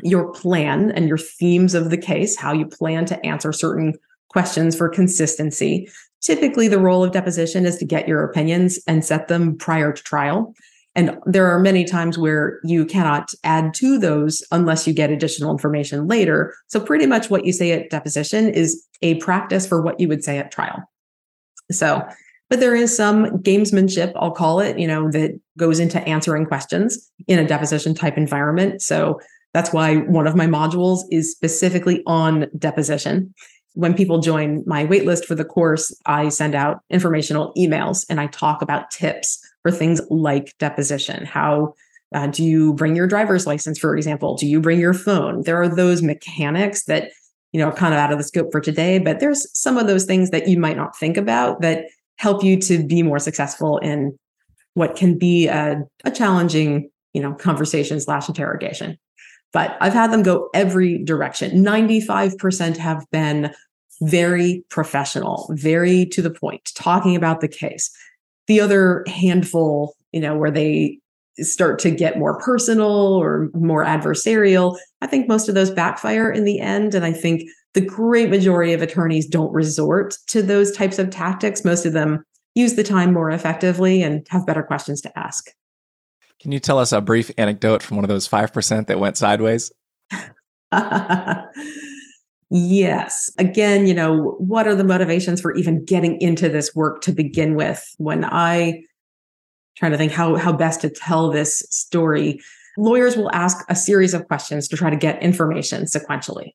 [0.02, 3.94] your plan and your themes of the case, how you plan to answer certain
[4.28, 5.88] questions for consistency.
[6.20, 10.02] Typically, the role of deposition is to get your opinions and set them prior to
[10.02, 10.54] trial.
[10.94, 15.52] And there are many times where you cannot add to those unless you get additional
[15.52, 16.54] information later.
[16.66, 20.24] So, pretty much what you say at deposition is a practice for what you would
[20.24, 20.82] say at trial.
[21.70, 22.04] So,
[22.50, 27.10] but there is some gamesmanship, I'll call it, you know, that goes into answering questions
[27.26, 28.82] in a deposition type environment.
[28.82, 29.20] So,
[29.54, 33.34] that's why one of my modules is specifically on deposition
[33.78, 38.26] when people join my waitlist for the course, I send out informational emails and I
[38.26, 41.24] talk about tips for things like deposition.
[41.24, 41.74] How
[42.12, 44.36] uh, do you bring your driver's license, for example?
[44.36, 45.42] Do you bring your phone?
[45.42, 47.12] There are those mechanics that
[47.52, 50.06] you know kind of out of the scope for today, but there's some of those
[50.06, 51.84] things that you might not think about that
[52.16, 54.18] help you to be more successful in
[54.74, 58.98] what can be a, a challenging you know conversation slash interrogation
[59.52, 61.64] but I've had them go every direction.
[61.64, 63.52] 95% have been
[64.02, 67.90] very professional, very to the point, talking about the case.
[68.46, 70.98] The other handful, you know, where they
[71.40, 76.44] start to get more personal or more adversarial, I think most of those backfire in
[76.44, 76.94] the end.
[76.94, 77.42] And I think
[77.74, 81.64] the great majority of attorneys don't resort to those types of tactics.
[81.64, 85.50] Most of them use the time more effectively and have better questions to ask.
[86.40, 89.72] Can you tell us a brief anecdote from one of those 5% that went sideways?
[92.50, 93.30] Yes.
[93.38, 97.54] Again, you know, what are the motivations for even getting into this work to begin
[97.54, 97.84] with?
[97.98, 98.82] When I
[99.76, 102.40] trying to think how how best to tell this story,
[102.78, 106.52] lawyers will ask a series of questions to try to get information sequentially.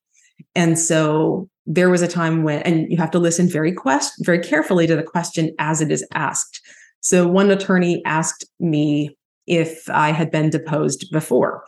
[0.55, 4.39] And so there was a time when and you have to listen very quest very
[4.39, 6.59] carefully to the question as it is asked.
[7.01, 9.15] So one attorney asked me
[9.47, 11.63] if I had been deposed before.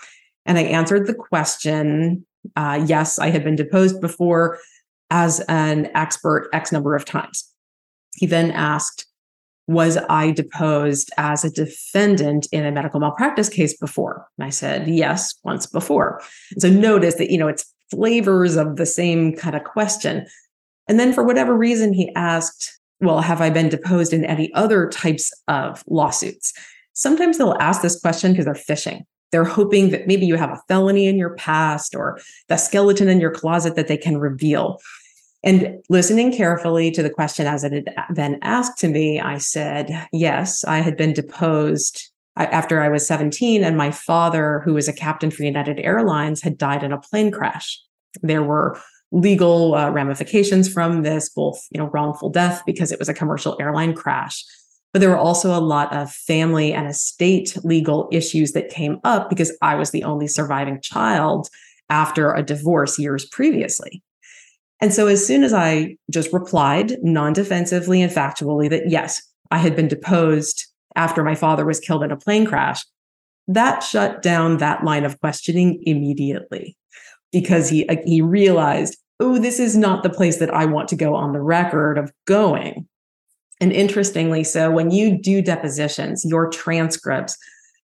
[0.45, 4.59] And I answered the question uh, yes, I had been deposed before
[5.09, 7.51] as an expert X number of times.
[8.15, 9.05] He then asked,
[9.67, 14.27] was I deposed as a defendant in a medical malpractice case before?
[14.37, 16.21] And I said, yes, once before.
[16.51, 20.27] And so notice that, you know, it's flavors of the same kind of question.
[20.87, 24.87] And then for whatever reason, he asked, well, have I been deposed in any other
[24.89, 26.53] types of lawsuits?
[26.95, 29.05] Sometimes they'll ask this question because they're fishing.
[29.31, 33.19] They're hoping that maybe you have a felony in your past or the skeleton in
[33.19, 34.79] your closet that they can reveal.
[35.43, 40.07] And listening carefully to the question as it had been asked to me, I said,
[40.11, 44.93] yes, I had been deposed after I was 17, and my father, who was a
[44.93, 47.79] captain for United Airlines, had died in a plane crash.
[48.21, 48.77] There were
[49.11, 53.55] legal uh, ramifications from this, both you know wrongful death because it was a commercial
[53.59, 54.43] airline crash,
[54.95, 59.29] but there were also a lot of family and estate legal issues that came up
[59.29, 61.49] because I was the only surviving child
[61.89, 64.01] after a divorce years previously.
[64.79, 69.57] And so, as soon as I just replied non defensively and factually that yes, I
[69.57, 72.81] had been deposed after my father was killed in a plane crash,
[73.49, 76.77] that shut down that line of questioning immediately
[77.33, 80.95] because he, uh, he realized, oh, this is not the place that I want to
[80.95, 82.87] go on the record of going.
[83.61, 87.37] And interestingly, so when you do depositions, your transcripts,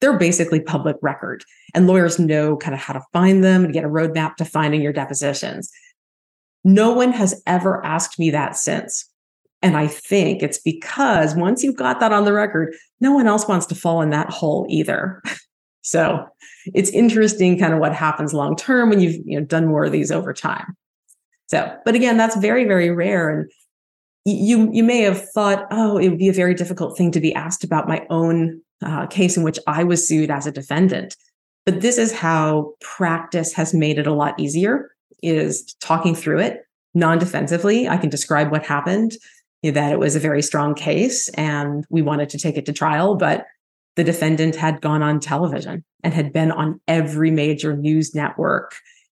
[0.00, 1.42] they're basically public record,
[1.74, 4.82] and lawyers know kind of how to find them and get a roadmap to finding
[4.82, 5.70] your depositions.
[6.64, 9.08] No one has ever asked me that since.
[9.62, 13.48] And I think it's because once you've got that on the record, no one else
[13.48, 15.22] wants to fall in that hole either.
[15.82, 16.26] so
[16.66, 19.92] it's interesting kind of what happens long term when you've you know, done more of
[19.92, 20.76] these over time.
[21.46, 23.30] So, but again, that's very, very rare.
[23.30, 23.50] And
[24.32, 27.34] you you may have thought, oh, it would be a very difficult thing to be
[27.34, 31.16] asked about my own uh, case in which I was sued as a defendant.
[31.64, 34.90] But this is how practice has made it a lot easier:
[35.22, 36.62] is talking through it
[36.94, 37.88] non-defensively.
[37.88, 39.12] I can describe what happened,
[39.62, 43.14] that it was a very strong case, and we wanted to take it to trial,
[43.16, 43.44] but
[43.96, 48.74] the defendant had gone on television and had been on every major news network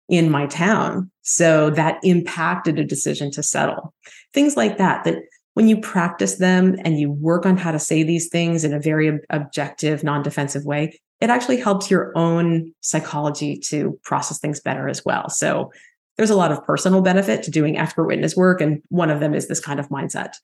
[0.08, 1.10] in my town.
[1.22, 3.94] So that impacted a decision to settle.
[4.32, 5.18] Things like that, that
[5.54, 8.80] when you practice them and you work on how to say these things in a
[8.80, 14.88] very objective, non defensive way, it actually helps your own psychology to process things better
[14.88, 15.28] as well.
[15.28, 15.72] So
[16.16, 18.60] there's a lot of personal benefit to doing expert witness work.
[18.60, 20.34] And one of them is this kind of mindset.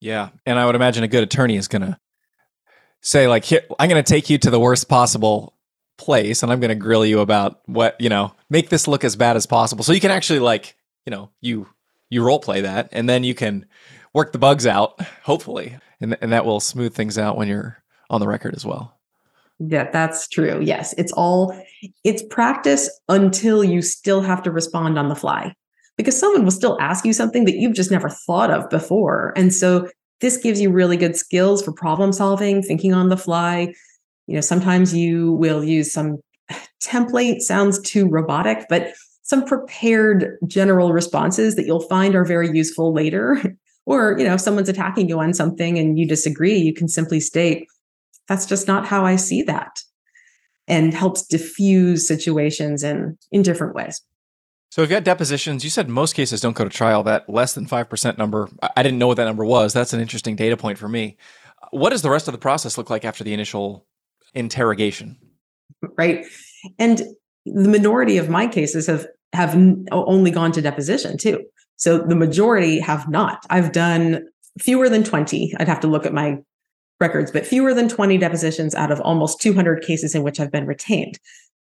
[0.00, 0.30] Yeah.
[0.46, 1.98] And I would imagine a good attorney is going to
[3.00, 5.54] say, like, I'm going to take you to the worst possible
[5.96, 9.16] place and I'm going to grill you about what, you know, make this look as
[9.16, 9.84] bad as possible.
[9.84, 10.76] So you can actually like,
[11.06, 11.68] you know, you
[12.10, 13.66] you role play that and then you can
[14.12, 15.76] work the bugs out, hopefully.
[16.00, 18.98] And and that will smooth things out when you're on the record as well.
[19.58, 20.60] Yeah, that's true.
[20.60, 21.56] Yes, it's all
[22.02, 25.54] it's practice until you still have to respond on the fly.
[25.96, 29.32] Because someone will still ask you something that you've just never thought of before.
[29.36, 29.88] And so
[30.20, 33.72] this gives you really good skills for problem solving, thinking on the fly.
[34.26, 36.18] You know, sometimes you will use some
[36.82, 42.92] template sounds too robotic, but some prepared general responses that you'll find are very useful
[42.92, 43.42] later.
[43.86, 47.20] or, you know, if someone's attacking you on something and you disagree, you can simply
[47.20, 47.66] state,
[48.28, 49.80] that's just not how I see that.
[50.66, 54.00] And helps diffuse situations in, in different ways.
[54.70, 55.62] So we've got depositions.
[55.62, 57.02] You said most cases don't go to trial.
[57.02, 59.72] That less than 5% number, I didn't know what that number was.
[59.72, 61.16] That's an interesting data point for me.
[61.70, 63.86] What does the rest of the process look like after the initial
[64.34, 65.16] interrogation?
[65.96, 66.24] Right.
[66.78, 67.02] And
[67.44, 69.56] the minority of my cases have have
[69.90, 71.44] only gone to deposition too.
[71.76, 73.44] So the majority have not.
[73.50, 74.26] I've done
[74.60, 75.54] fewer than 20.
[75.58, 76.38] I'd have to look at my
[77.00, 80.66] records, but fewer than 20 depositions out of almost 200 cases in which I've been
[80.66, 81.18] retained.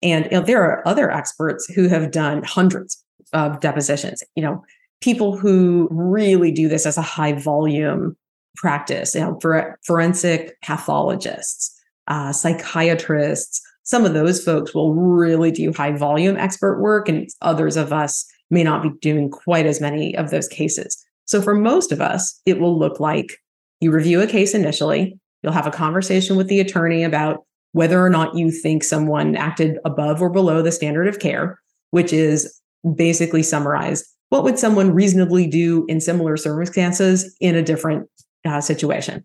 [0.03, 4.63] And you know, there are other experts who have done hundreds of depositions, you know,
[5.01, 8.17] people who really do this as a high volume
[8.57, 11.74] practice, you know, for forensic pathologists,
[12.09, 17.77] uh, psychiatrists, some of those folks will really do high volume expert work, and others
[17.77, 21.03] of us may not be doing quite as many of those cases.
[21.27, 23.39] So, for most of us, it will look like
[23.81, 28.11] you review a case initially, you'll have a conversation with the attorney about whether or
[28.11, 31.59] not you think someone acted above or below the standard of care,
[31.91, 32.61] which is
[32.95, 38.09] basically summarized what would someone reasonably do in similar circumstances in a different
[38.45, 39.25] uh, situation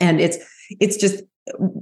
[0.00, 0.38] and it's
[0.80, 1.22] it's just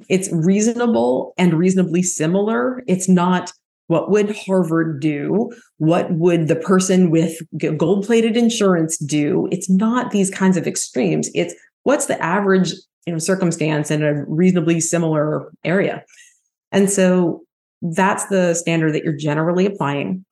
[0.09, 2.83] it's reasonable and reasonably similar.
[2.87, 3.53] It's not
[3.89, 5.51] what would harvard do?
[5.79, 7.41] What would the person with
[7.77, 9.49] gold plated insurance do?
[9.51, 11.31] It's not these kinds of extremes.
[11.35, 12.73] It's what's the average
[13.07, 16.05] you know circumstance in a reasonably similar area?
[16.71, 17.43] And so
[17.81, 20.25] that's the standard that you're generally applying.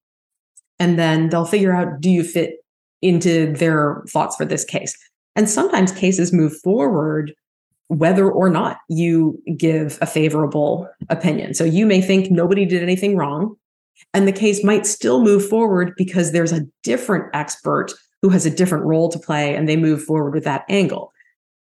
[0.78, 2.56] And then they'll figure out do you fit
[3.00, 4.94] into their thoughts for this case?
[5.34, 7.32] And sometimes cases move forward
[7.88, 13.16] whether or not you give a favorable opinion so you may think nobody did anything
[13.16, 13.54] wrong
[14.12, 18.50] and the case might still move forward because there's a different expert who has a
[18.50, 21.12] different role to play and they move forward with that angle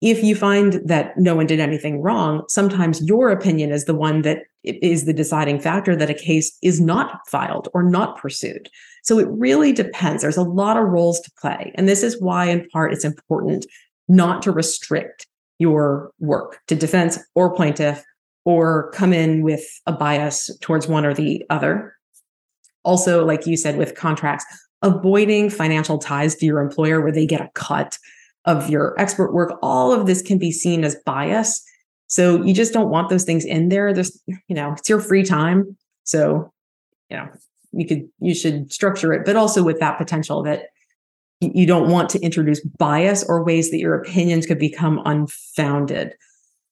[0.05, 4.21] if you find that no one did anything wrong, sometimes your opinion is the one
[4.21, 8.69] that is the deciding factor that a case is not filed or not pursued.
[9.03, 10.21] So it really depends.
[10.21, 11.73] There's a lot of roles to play.
[11.77, 13.65] And this is why, in part, it's important
[14.07, 15.27] not to restrict
[15.65, 18.05] your work to defense or plaintiff
[18.45, 21.95] or come in with a bias towards one or the other.
[22.85, 24.45] Also, like you said, with contracts,
[24.83, 27.97] avoiding financial ties to your employer where they get a cut
[28.45, 31.65] of your expert work, all of this can be seen as bias.
[32.09, 33.95] So you just don't want those things in there.
[33.95, 35.75] There's, you know, it's your free time.
[36.03, 36.53] So,
[37.09, 37.29] you know,
[37.73, 40.67] you could, you should structure it, but also with that potential that
[41.41, 46.15] you don't want to introduce bias or ways that your opinions could become unfounded.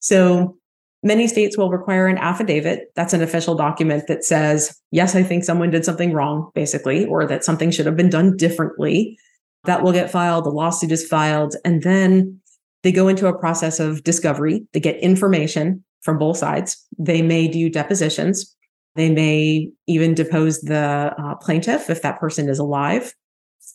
[0.00, 0.56] So
[1.02, 2.92] many states will require an affidavit.
[2.96, 7.26] That's an official document that says, yes, I think someone did something wrong, basically, or
[7.26, 9.18] that something should have been done differently
[9.64, 12.40] that will get filed, the lawsuit is filed, and then
[12.82, 14.66] they go into a process of discovery.
[14.72, 16.84] They get information from both sides.
[16.98, 18.56] They may do depositions.
[18.96, 23.14] They may even depose the uh, plaintiff if that person is alive,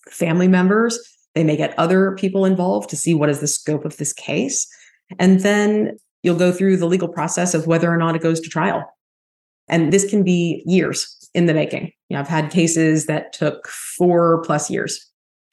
[0.10, 1.00] family members.
[1.36, 4.67] They may get other people involved to see what is the scope of this case.
[5.19, 8.50] And then you'll go through the legal process of whether or not it goes to
[8.50, 8.84] trial.
[9.69, 11.91] And this can be years in the making.
[12.10, 15.00] You know, I've had cases that took four plus years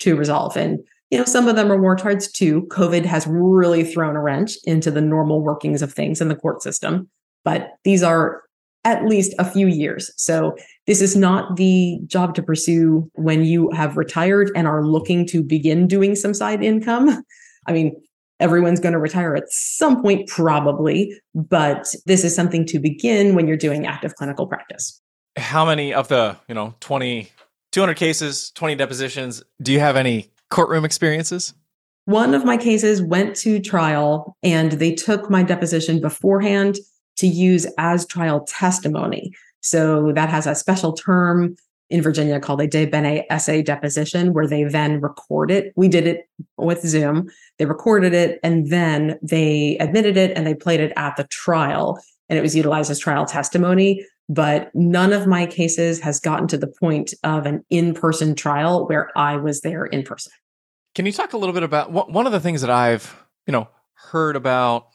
[0.01, 0.57] to resolve.
[0.57, 0.79] And,
[1.11, 2.63] you know, some of them are more towards two.
[2.71, 6.63] COVID has really thrown a wrench into the normal workings of things in the court
[6.63, 7.09] system,
[7.45, 8.44] but these are
[8.85, 10.11] at least a few years.
[10.17, 15.27] So this is not the job to pursue when you have retired and are looking
[15.29, 17.23] to begin doing some side income.
[17.67, 18.01] I mean,
[18.41, 23.49] everyone's going to retire at some point probably, but this is something to begin when
[23.49, 25.01] you're doing active clinical practice.
[25.37, 27.31] How many of the, you know, 20
[27.75, 29.43] 200 cases, 20 depositions.
[29.61, 31.55] Do you have any courtroom experiences?
[32.05, 36.77] One of my cases went to trial and they took my deposition beforehand
[37.17, 39.33] to use as trial testimony.
[39.61, 41.57] So that has a special term
[41.91, 45.73] in Virginia called a de bene esse deposition, where they then record it.
[45.77, 47.31] We did it with Zoom.
[47.59, 52.01] They recorded it and then they admitted it and they played it at the trial.
[52.29, 54.05] And it was utilized as trial testimony.
[54.29, 59.17] but none of my cases has gotten to the point of an in-person trial where
[59.17, 60.33] I was there in person.
[60.95, 63.15] Can you talk a little bit about one of the things that I've,
[63.47, 64.89] you know, heard about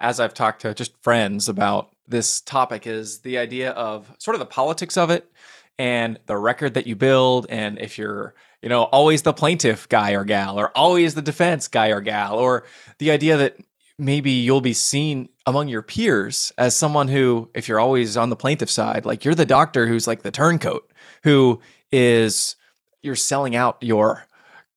[0.00, 4.38] as I've talked to just friends about this topic is the idea of sort of
[4.38, 5.30] the politics of it
[5.78, 7.46] and the record that you build.
[7.48, 11.68] And if you're you know always the plaintiff guy or gal or always the defense
[11.68, 12.64] guy or gal or
[12.98, 13.56] the idea that
[13.98, 18.36] maybe you'll be seen among your peers as someone who if you're always on the
[18.36, 20.90] plaintiff side like you're the doctor who's like the turncoat
[21.22, 21.60] who
[21.92, 22.56] is
[23.02, 24.26] you're selling out your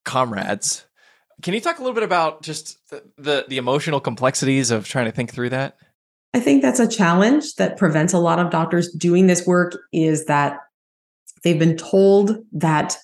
[0.04, 0.86] comrades
[1.42, 5.06] can you talk a little bit about just the, the, the emotional complexities of trying
[5.06, 5.76] to think through that
[6.34, 10.26] i think that's a challenge that prevents a lot of doctors doing this work is
[10.26, 10.58] that
[11.42, 12.96] they've been told that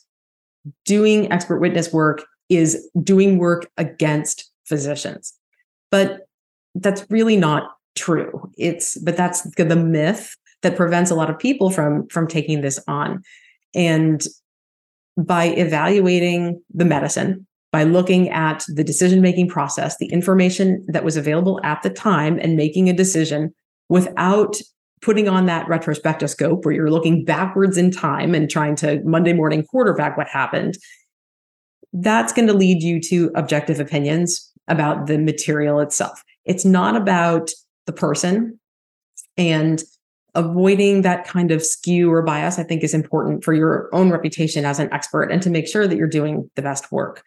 [0.85, 5.35] doing expert witness work is doing work against physicians.
[5.91, 6.29] But
[6.75, 8.51] that's really not true.
[8.59, 12.83] It's but that's the myth that prevents a lot of people from from taking this
[12.87, 13.23] on.
[13.75, 14.23] And
[15.17, 17.47] by evaluating the medicine,
[17.77, 22.39] by looking at the decision making process, the information that was available at the time
[22.41, 23.53] and making a decision
[23.91, 24.57] without
[25.03, 29.63] putting on that retrospectoscope where you're looking backwards in time and trying to Monday morning
[29.63, 30.79] quarterback what happened,
[31.93, 36.25] that's going to lead you to objective opinions about the material itself.
[36.47, 37.51] It's not about
[37.85, 38.59] the person
[39.37, 39.85] and
[40.35, 44.65] avoiding that kind of skew or bias, I think is important for your own reputation
[44.65, 47.23] as an expert and to make sure that you're doing the best work.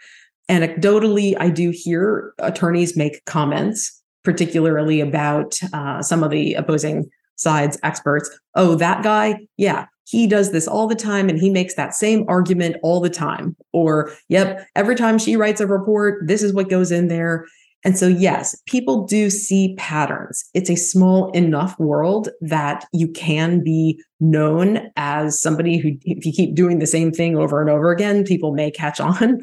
[0.49, 7.77] Anecdotally, I do hear attorneys make comments, particularly about uh, some of the opposing sides
[7.83, 8.29] experts.
[8.55, 12.25] Oh, that guy, yeah, he does this all the time and he makes that same
[12.27, 13.55] argument all the time.
[13.73, 17.45] Or, yep, every time she writes a report, this is what goes in there.
[17.85, 20.43] And so, yes, people do see patterns.
[20.53, 26.33] It's a small enough world that you can be known as somebody who, if you
[26.33, 29.39] keep doing the same thing over and over again, people may catch on.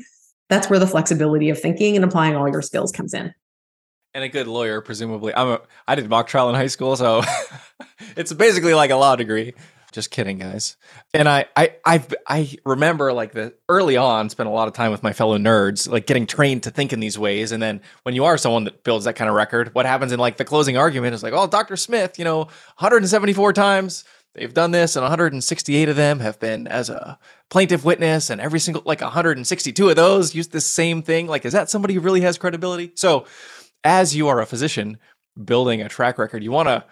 [0.49, 3.35] That's where the flexibility of thinking and applying all your skills comes in
[4.17, 5.35] and a good lawyer, presumably.
[5.35, 7.23] I'm a I did mock trial in high school, so
[8.17, 9.53] it's basically like a law degree.
[9.93, 10.79] Just kidding, guys.
[11.13, 14.91] And I I I I remember like the early on spent a lot of time
[14.91, 17.53] with my fellow nerds, like getting trained to think in these ways.
[17.53, 20.19] And then when you are someone that builds that kind of record, what happens in
[20.19, 21.77] like the closing argument is like, oh, Dr.
[21.77, 24.05] Smith, you know, 174 times
[24.37, 27.19] they've done this, and 168 of them have been as a
[27.51, 31.27] plaintiff witness, and every single like 162 of those used the same thing.
[31.27, 32.93] Like, is that somebody who really has credibility?
[32.95, 33.27] So
[33.83, 34.99] as you are a physician
[35.43, 36.85] building a track record, you want to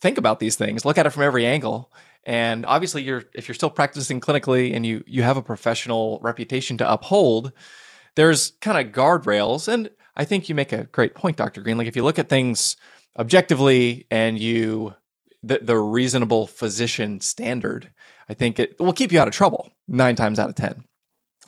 [0.00, 1.92] think about these things, look at it from every angle.
[2.26, 6.78] And obviously you're if you're still practicing clinically and you you have a professional reputation
[6.78, 7.52] to uphold,
[8.14, 11.60] there's kind of guardrails and I think you make a great point Dr.
[11.60, 11.78] Green.
[11.78, 12.76] Like if you look at things
[13.18, 14.94] objectively and you
[15.46, 17.90] the, the reasonable physician standard,
[18.28, 20.84] I think it will keep you out of trouble 9 times out of 10.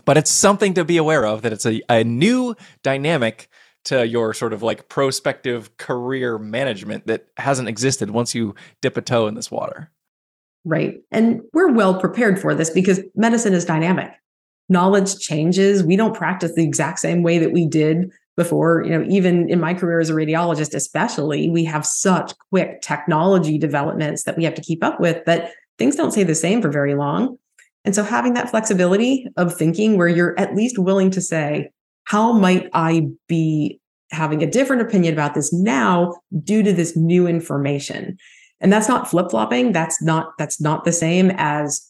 [0.04, 3.48] But it's something to be aware of that it's a, a new dynamic
[3.86, 9.02] to your sort of like prospective career management that hasn't existed once you dip a
[9.02, 9.90] toe in this water.
[10.64, 11.00] Right.
[11.12, 14.10] And we're well prepared for this because medicine is dynamic.
[14.68, 15.84] Knowledge changes.
[15.84, 18.84] We don't practice the exact same way that we did before.
[18.84, 23.58] You know, even in my career as a radiologist, especially, we have such quick technology
[23.58, 26.70] developments that we have to keep up with that things don't stay the same for
[26.70, 27.38] very long.
[27.84, 31.70] And so having that flexibility of thinking where you're at least willing to say,
[32.04, 33.80] how might I be
[34.10, 38.16] having a different opinion about this now due to this new information?
[38.60, 39.72] And that's not flip-flopping.
[39.72, 41.86] That's not that's not the same as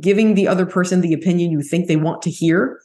[0.00, 2.80] giving the other person the opinion you think they want to hear,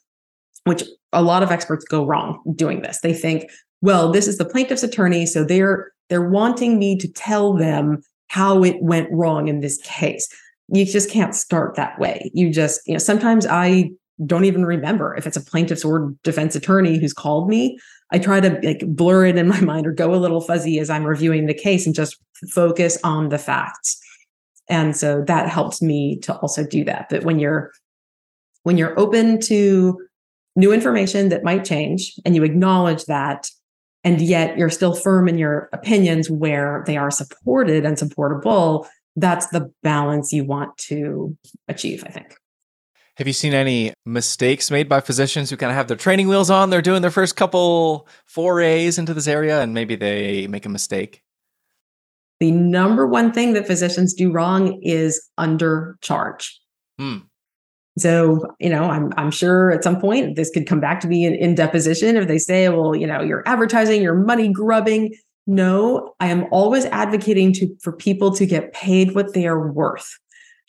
[0.64, 0.84] which
[1.14, 2.99] a lot of experts go wrong doing this.
[3.01, 3.49] They think,
[3.82, 8.64] well, this is the plaintiff's attorney, so they're they're wanting me to tell them how
[8.64, 10.28] it went wrong in this case.
[10.68, 12.32] You just can't start that way.
[12.34, 13.91] You just, you know, sometimes I
[14.26, 17.78] don't even remember if it's a plaintiff's or defense attorney who's called me.
[18.12, 20.89] I try to like blur it in my mind or go a little fuzzy as
[20.89, 22.18] I'm reviewing the case and just
[22.53, 23.99] focus on the facts.
[24.70, 27.07] And so that helps me to also do that.
[27.09, 27.72] But when you're
[28.64, 29.97] when you're open to
[30.56, 33.49] new information that might change and you acknowledge that
[34.04, 39.47] and yet you're still firm in your opinions where they are supported and supportable, that's
[39.47, 41.38] the balance you want to
[41.68, 42.36] achieve, I think.
[43.18, 46.49] Have you seen any mistakes made by physicians who kind of have their training wheels
[46.49, 46.70] on?
[46.70, 51.22] They're doing their first couple forays into this area and maybe they make a mistake?
[52.39, 56.49] The number one thing that physicians do wrong is undercharge.
[56.97, 57.18] Hmm.
[57.98, 61.26] So, you know, I'm I'm sure at some point this could come back to me
[61.26, 65.14] in, in deposition if they say, well, you know, you're advertising, you're money grubbing.
[65.48, 70.08] No, I am always advocating to for people to get paid what they are worth,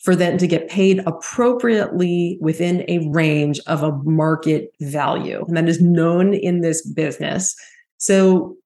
[0.03, 5.45] for them to get paid appropriately within a range of a market value.
[5.47, 7.55] And that is known in this business.
[7.99, 8.57] So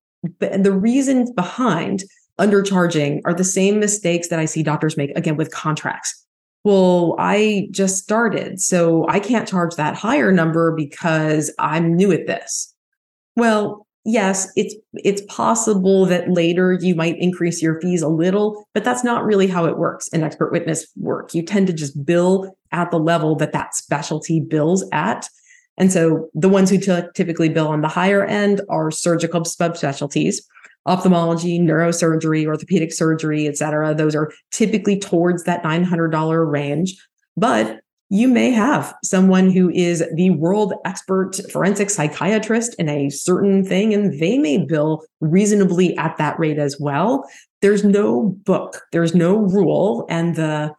[0.40, 2.04] the reasons behind
[2.38, 6.25] undercharging are the same mistakes that I see doctors make again with contracts.
[6.66, 12.26] Well, I just started, so I can't charge that higher number because I'm new at
[12.26, 12.74] this.
[13.36, 18.82] Well, yes, it's it's possible that later you might increase your fees a little, but
[18.82, 21.34] that's not really how it works in expert witness work.
[21.34, 25.28] You tend to just bill at the level that that specialty bills at.
[25.78, 30.38] And so the ones who typically bill on the higher end are surgical subspecialties
[30.86, 33.94] ophthalmology, neurosurgery, orthopedic surgery, et cetera.
[33.94, 36.96] Those are typically towards that $900 range.
[37.36, 43.64] But you may have someone who is the world expert forensic psychiatrist in a certain
[43.64, 47.28] thing, and they may bill reasonably at that rate as well.
[47.62, 50.72] There's no book, there's no rule, and the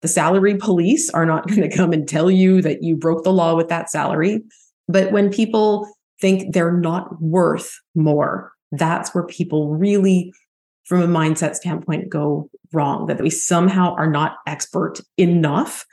[0.00, 3.32] the salary police are not going to come and tell you that you broke the
[3.32, 4.42] law with that salary.
[4.88, 5.88] But when people
[6.20, 8.52] think they're not worth more.
[8.72, 10.32] That's where people really,
[10.84, 15.86] from a mindset standpoint, go wrong, that we somehow are not expert enough.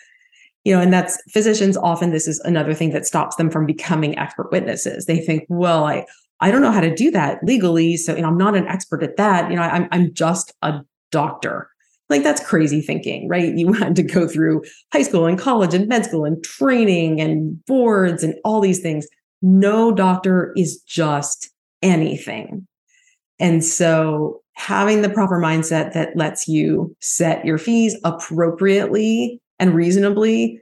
[0.63, 4.17] You know, and that's physicians often this is another thing that stops them from becoming
[4.17, 5.05] expert witnesses.
[5.05, 6.05] They think, well, I
[6.41, 7.97] I don't know how to do that legally.
[7.97, 9.49] So, you know, I'm not an expert at that.
[9.49, 11.69] You know, I'm I'm just a doctor.
[12.09, 13.53] Like that's crazy thinking, right?
[13.55, 17.63] You had to go through high school and college and med school and training and
[17.65, 19.07] boards and all these things
[19.45, 21.51] no doctor is just
[21.83, 22.67] anything.
[23.39, 30.61] And so having the proper mindset that lets you set your fees appropriately and reasonably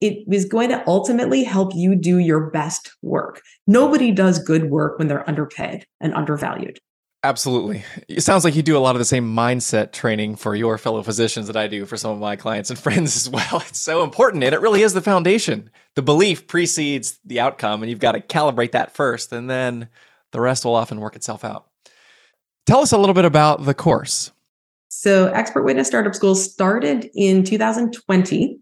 [0.00, 3.40] it is going to ultimately help you do your best work.
[3.66, 6.80] Nobody does good work when they're underpaid and undervalued.
[7.24, 7.84] Absolutely.
[8.08, 11.04] It sounds like you do a lot of the same mindset training for your fellow
[11.04, 13.62] physicians that I do for some of my clients and friends as well.
[13.68, 15.70] It's so important and it really is the foundation.
[15.94, 19.88] The belief precedes the outcome and you've got to calibrate that first and then
[20.32, 21.66] the rest will often work itself out.
[22.66, 24.32] Tell us a little bit about the course.
[24.88, 28.58] So, Expert Witness Startup School started in 2020.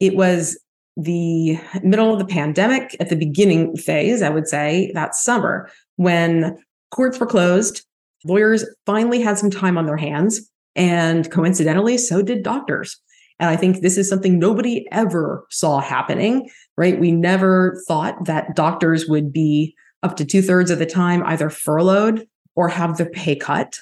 [0.00, 0.58] It was
[0.96, 6.58] the middle of the pandemic at the beginning phase, I would say, that summer when
[6.90, 7.84] courts were closed.
[8.24, 10.50] Lawyers finally had some time on their hands.
[10.76, 12.96] And coincidentally, so did doctors.
[13.38, 17.00] And I think this is something nobody ever saw happening, right?
[17.00, 21.50] We never thought that doctors would be up to two thirds of the time either
[21.50, 23.78] furloughed or have their pay cut.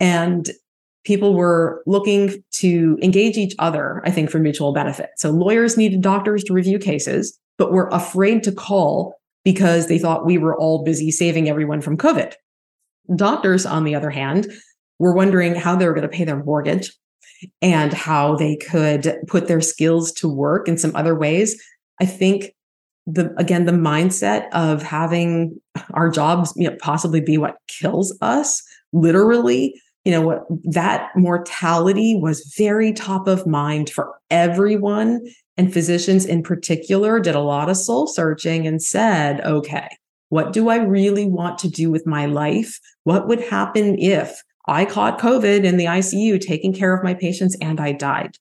[0.00, 0.50] And
[1.04, 5.10] people were looking to engage each other, I think, for mutual benefit.
[5.16, 9.14] So lawyers needed doctors to review cases, but were afraid to call
[9.44, 12.34] because they thought we were all busy saving everyone from COVID.
[13.14, 14.50] Doctors, on the other hand,
[14.98, 16.92] were wondering how they were going to pay their mortgage
[17.60, 21.62] and how they could put their skills to work in some other ways.
[22.00, 22.54] I think
[23.06, 25.60] the again the mindset of having
[25.92, 32.16] our jobs you know, possibly be what kills us literally you know what that mortality
[32.18, 35.20] was very top of mind for everyone
[35.56, 39.88] and physicians in particular did a lot of soul searching and said, okay,
[40.28, 42.80] what do I really want to do with my life?
[43.04, 47.56] What would happen if I caught COVID in the ICU taking care of my patients
[47.60, 48.36] and I died?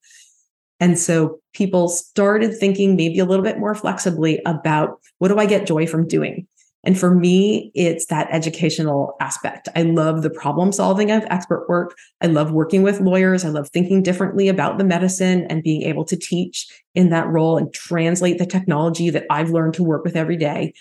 [0.80, 5.46] And so people started thinking maybe a little bit more flexibly about what do I
[5.46, 6.48] get joy from doing?
[6.84, 9.70] And for me, it's that educational aspect.
[9.76, 11.96] I love the problem solving of expert work.
[12.22, 13.46] I love working with lawyers.
[13.46, 17.58] I love thinking differently about the medicine and being able to teach in that role
[17.58, 20.74] and translate the technology that I've learned to work with every day.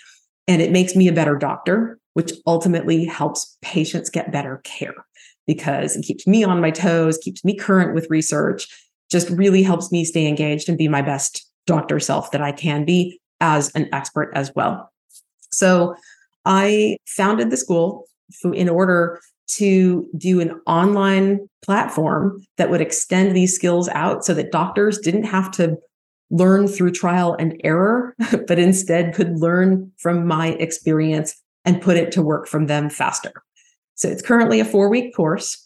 [0.47, 5.05] And it makes me a better doctor, which ultimately helps patients get better care
[5.47, 8.67] because it keeps me on my toes, keeps me current with research,
[9.09, 12.83] just really helps me stay engaged and be my best doctor self that I can
[12.83, 14.92] be as an expert as well.
[15.53, 15.95] So
[16.45, 18.05] I founded the school
[18.53, 24.51] in order to do an online platform that would extend these skills out so that
[24.51, 25.77] doctors didn't have to
[26.31, 28.15] learn through trial and error,
[28.47, 31.35] but instead could learn from my experience
[31.65, 33.31] and put it to work from them faster.
[33.95, 35.59] So it's currently a four week course.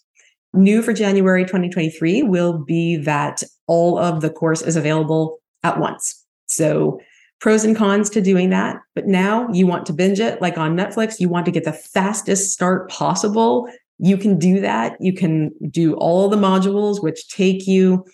[0.53, 6.25] New for January 2023 will be that all of the course is available at once.
[6.47, 6.99] So
[7.39, 8.77] pros and cons to doing that.
[8.95, 11.73] But now you want to binge it like on Netflix, you want to get the
[11.73, 13.69] fastest start possible.
[13.99, 14.97] You can do that.
[14.99, 18.05] You can do all the modules, which take you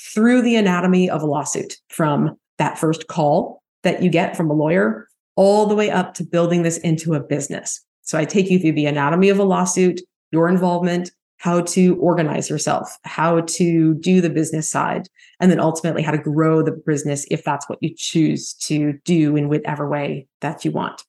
[0.00, 4.54] through the anatomy of a lawsuit from that first call that you get from a
[4.54, 7.82] lawyer all the way up to building this into a business.
[8.02, 10.00] So I take you through the anatomy of a lawsuit,
[10.30, 15.08] your involvement, how to organize yourself, how to do the business side,
[15.40, 19.36] and then ultimately how to grow the business if that's what you choose to do
[19.36, 21.02] in whatever way that you want.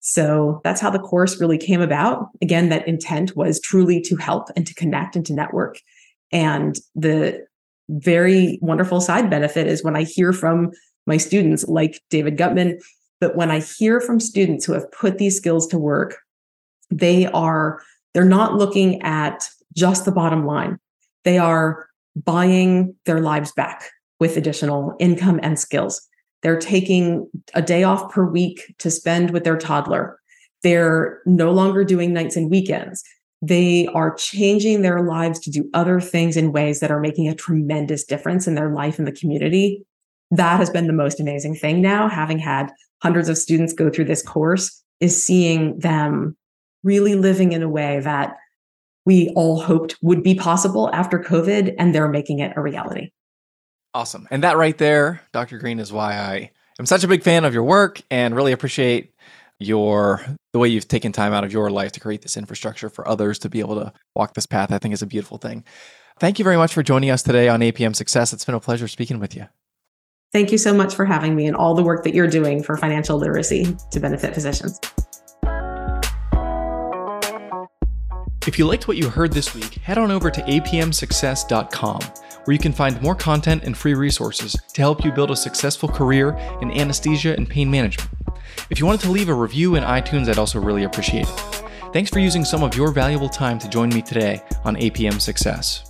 [0.00, 2.28] So that's how the course really came about.
[2.42, 5.78] Again, that intent was truly to help and to connect and to network.
[6.32, 7.46] And the
[7.88, 10.70] very wonderful side benefit is when I hear from
[11.06, 12.78] my students, like David Gutman,
[13.20, 16.16] but when I hear from students who have put these skills to work,
[16.90, 17.80] they are
[18.14, 20.78] they're not looking at just the bottom line.
[21.24, 21.86] They are
[22.16, 26.06] buying their lives back with additional income and skills.
[26.42, 30.18] They're taking a day off per week to spend with their toddler.
[30.62, 33.02] They're no longer doing nights and weekends.
[33.42, 37.34] They are changing their lives to do other things in ways that are making a
[37.34, 39.84] tremendous difference in their life and the community.
[40.30, 42.70] That has been the most amazing thing now, having had
[43.02, 46.36] hundreds of students go through this course, is seeing them
[46.82, 48.36] really living in a way that
[49.06, 53.10] we all hoped would be possible after COVID, and they're making it a reality.
[53.94, 54.28] Awesome.
[54.30, 55.58] And that right there, Dr.
[55.58, 59.12] Green, is why I am such a big fan of your work and really appreciate
[59.58, 63.06] your the way you've taken time out of your life to create this infrastructure for
[63.06, 64.72] others to be able to walk this path.
[64.72, 65.64] I think is a beautiful thing.
[66.18, 68.32] Thank you very much for joining us today on APM Success.
[68.32, 69.46] It's been a pleasure speaking with you.
[70.32, 72.76] Thank you so much for having me and all the work that you're doing for
[72.76, 74.78] financial literacy to benefit physicians.
[78.46, 82.00] If you liked what you heard this week, head on over to apmsuccess.com,
[82.44, 85.88] where you can find more content and free resources to help you build a successful
[85.88, 86.30] career
[86.62, 88.08] in anesthesia and pain management.
[88.70, 91.62] If you wanted to leave a review in iTunes, I'd also really appreciate it.
[91.92, 95.89] Thanks for using some of your valuable time to join me today on APM Success.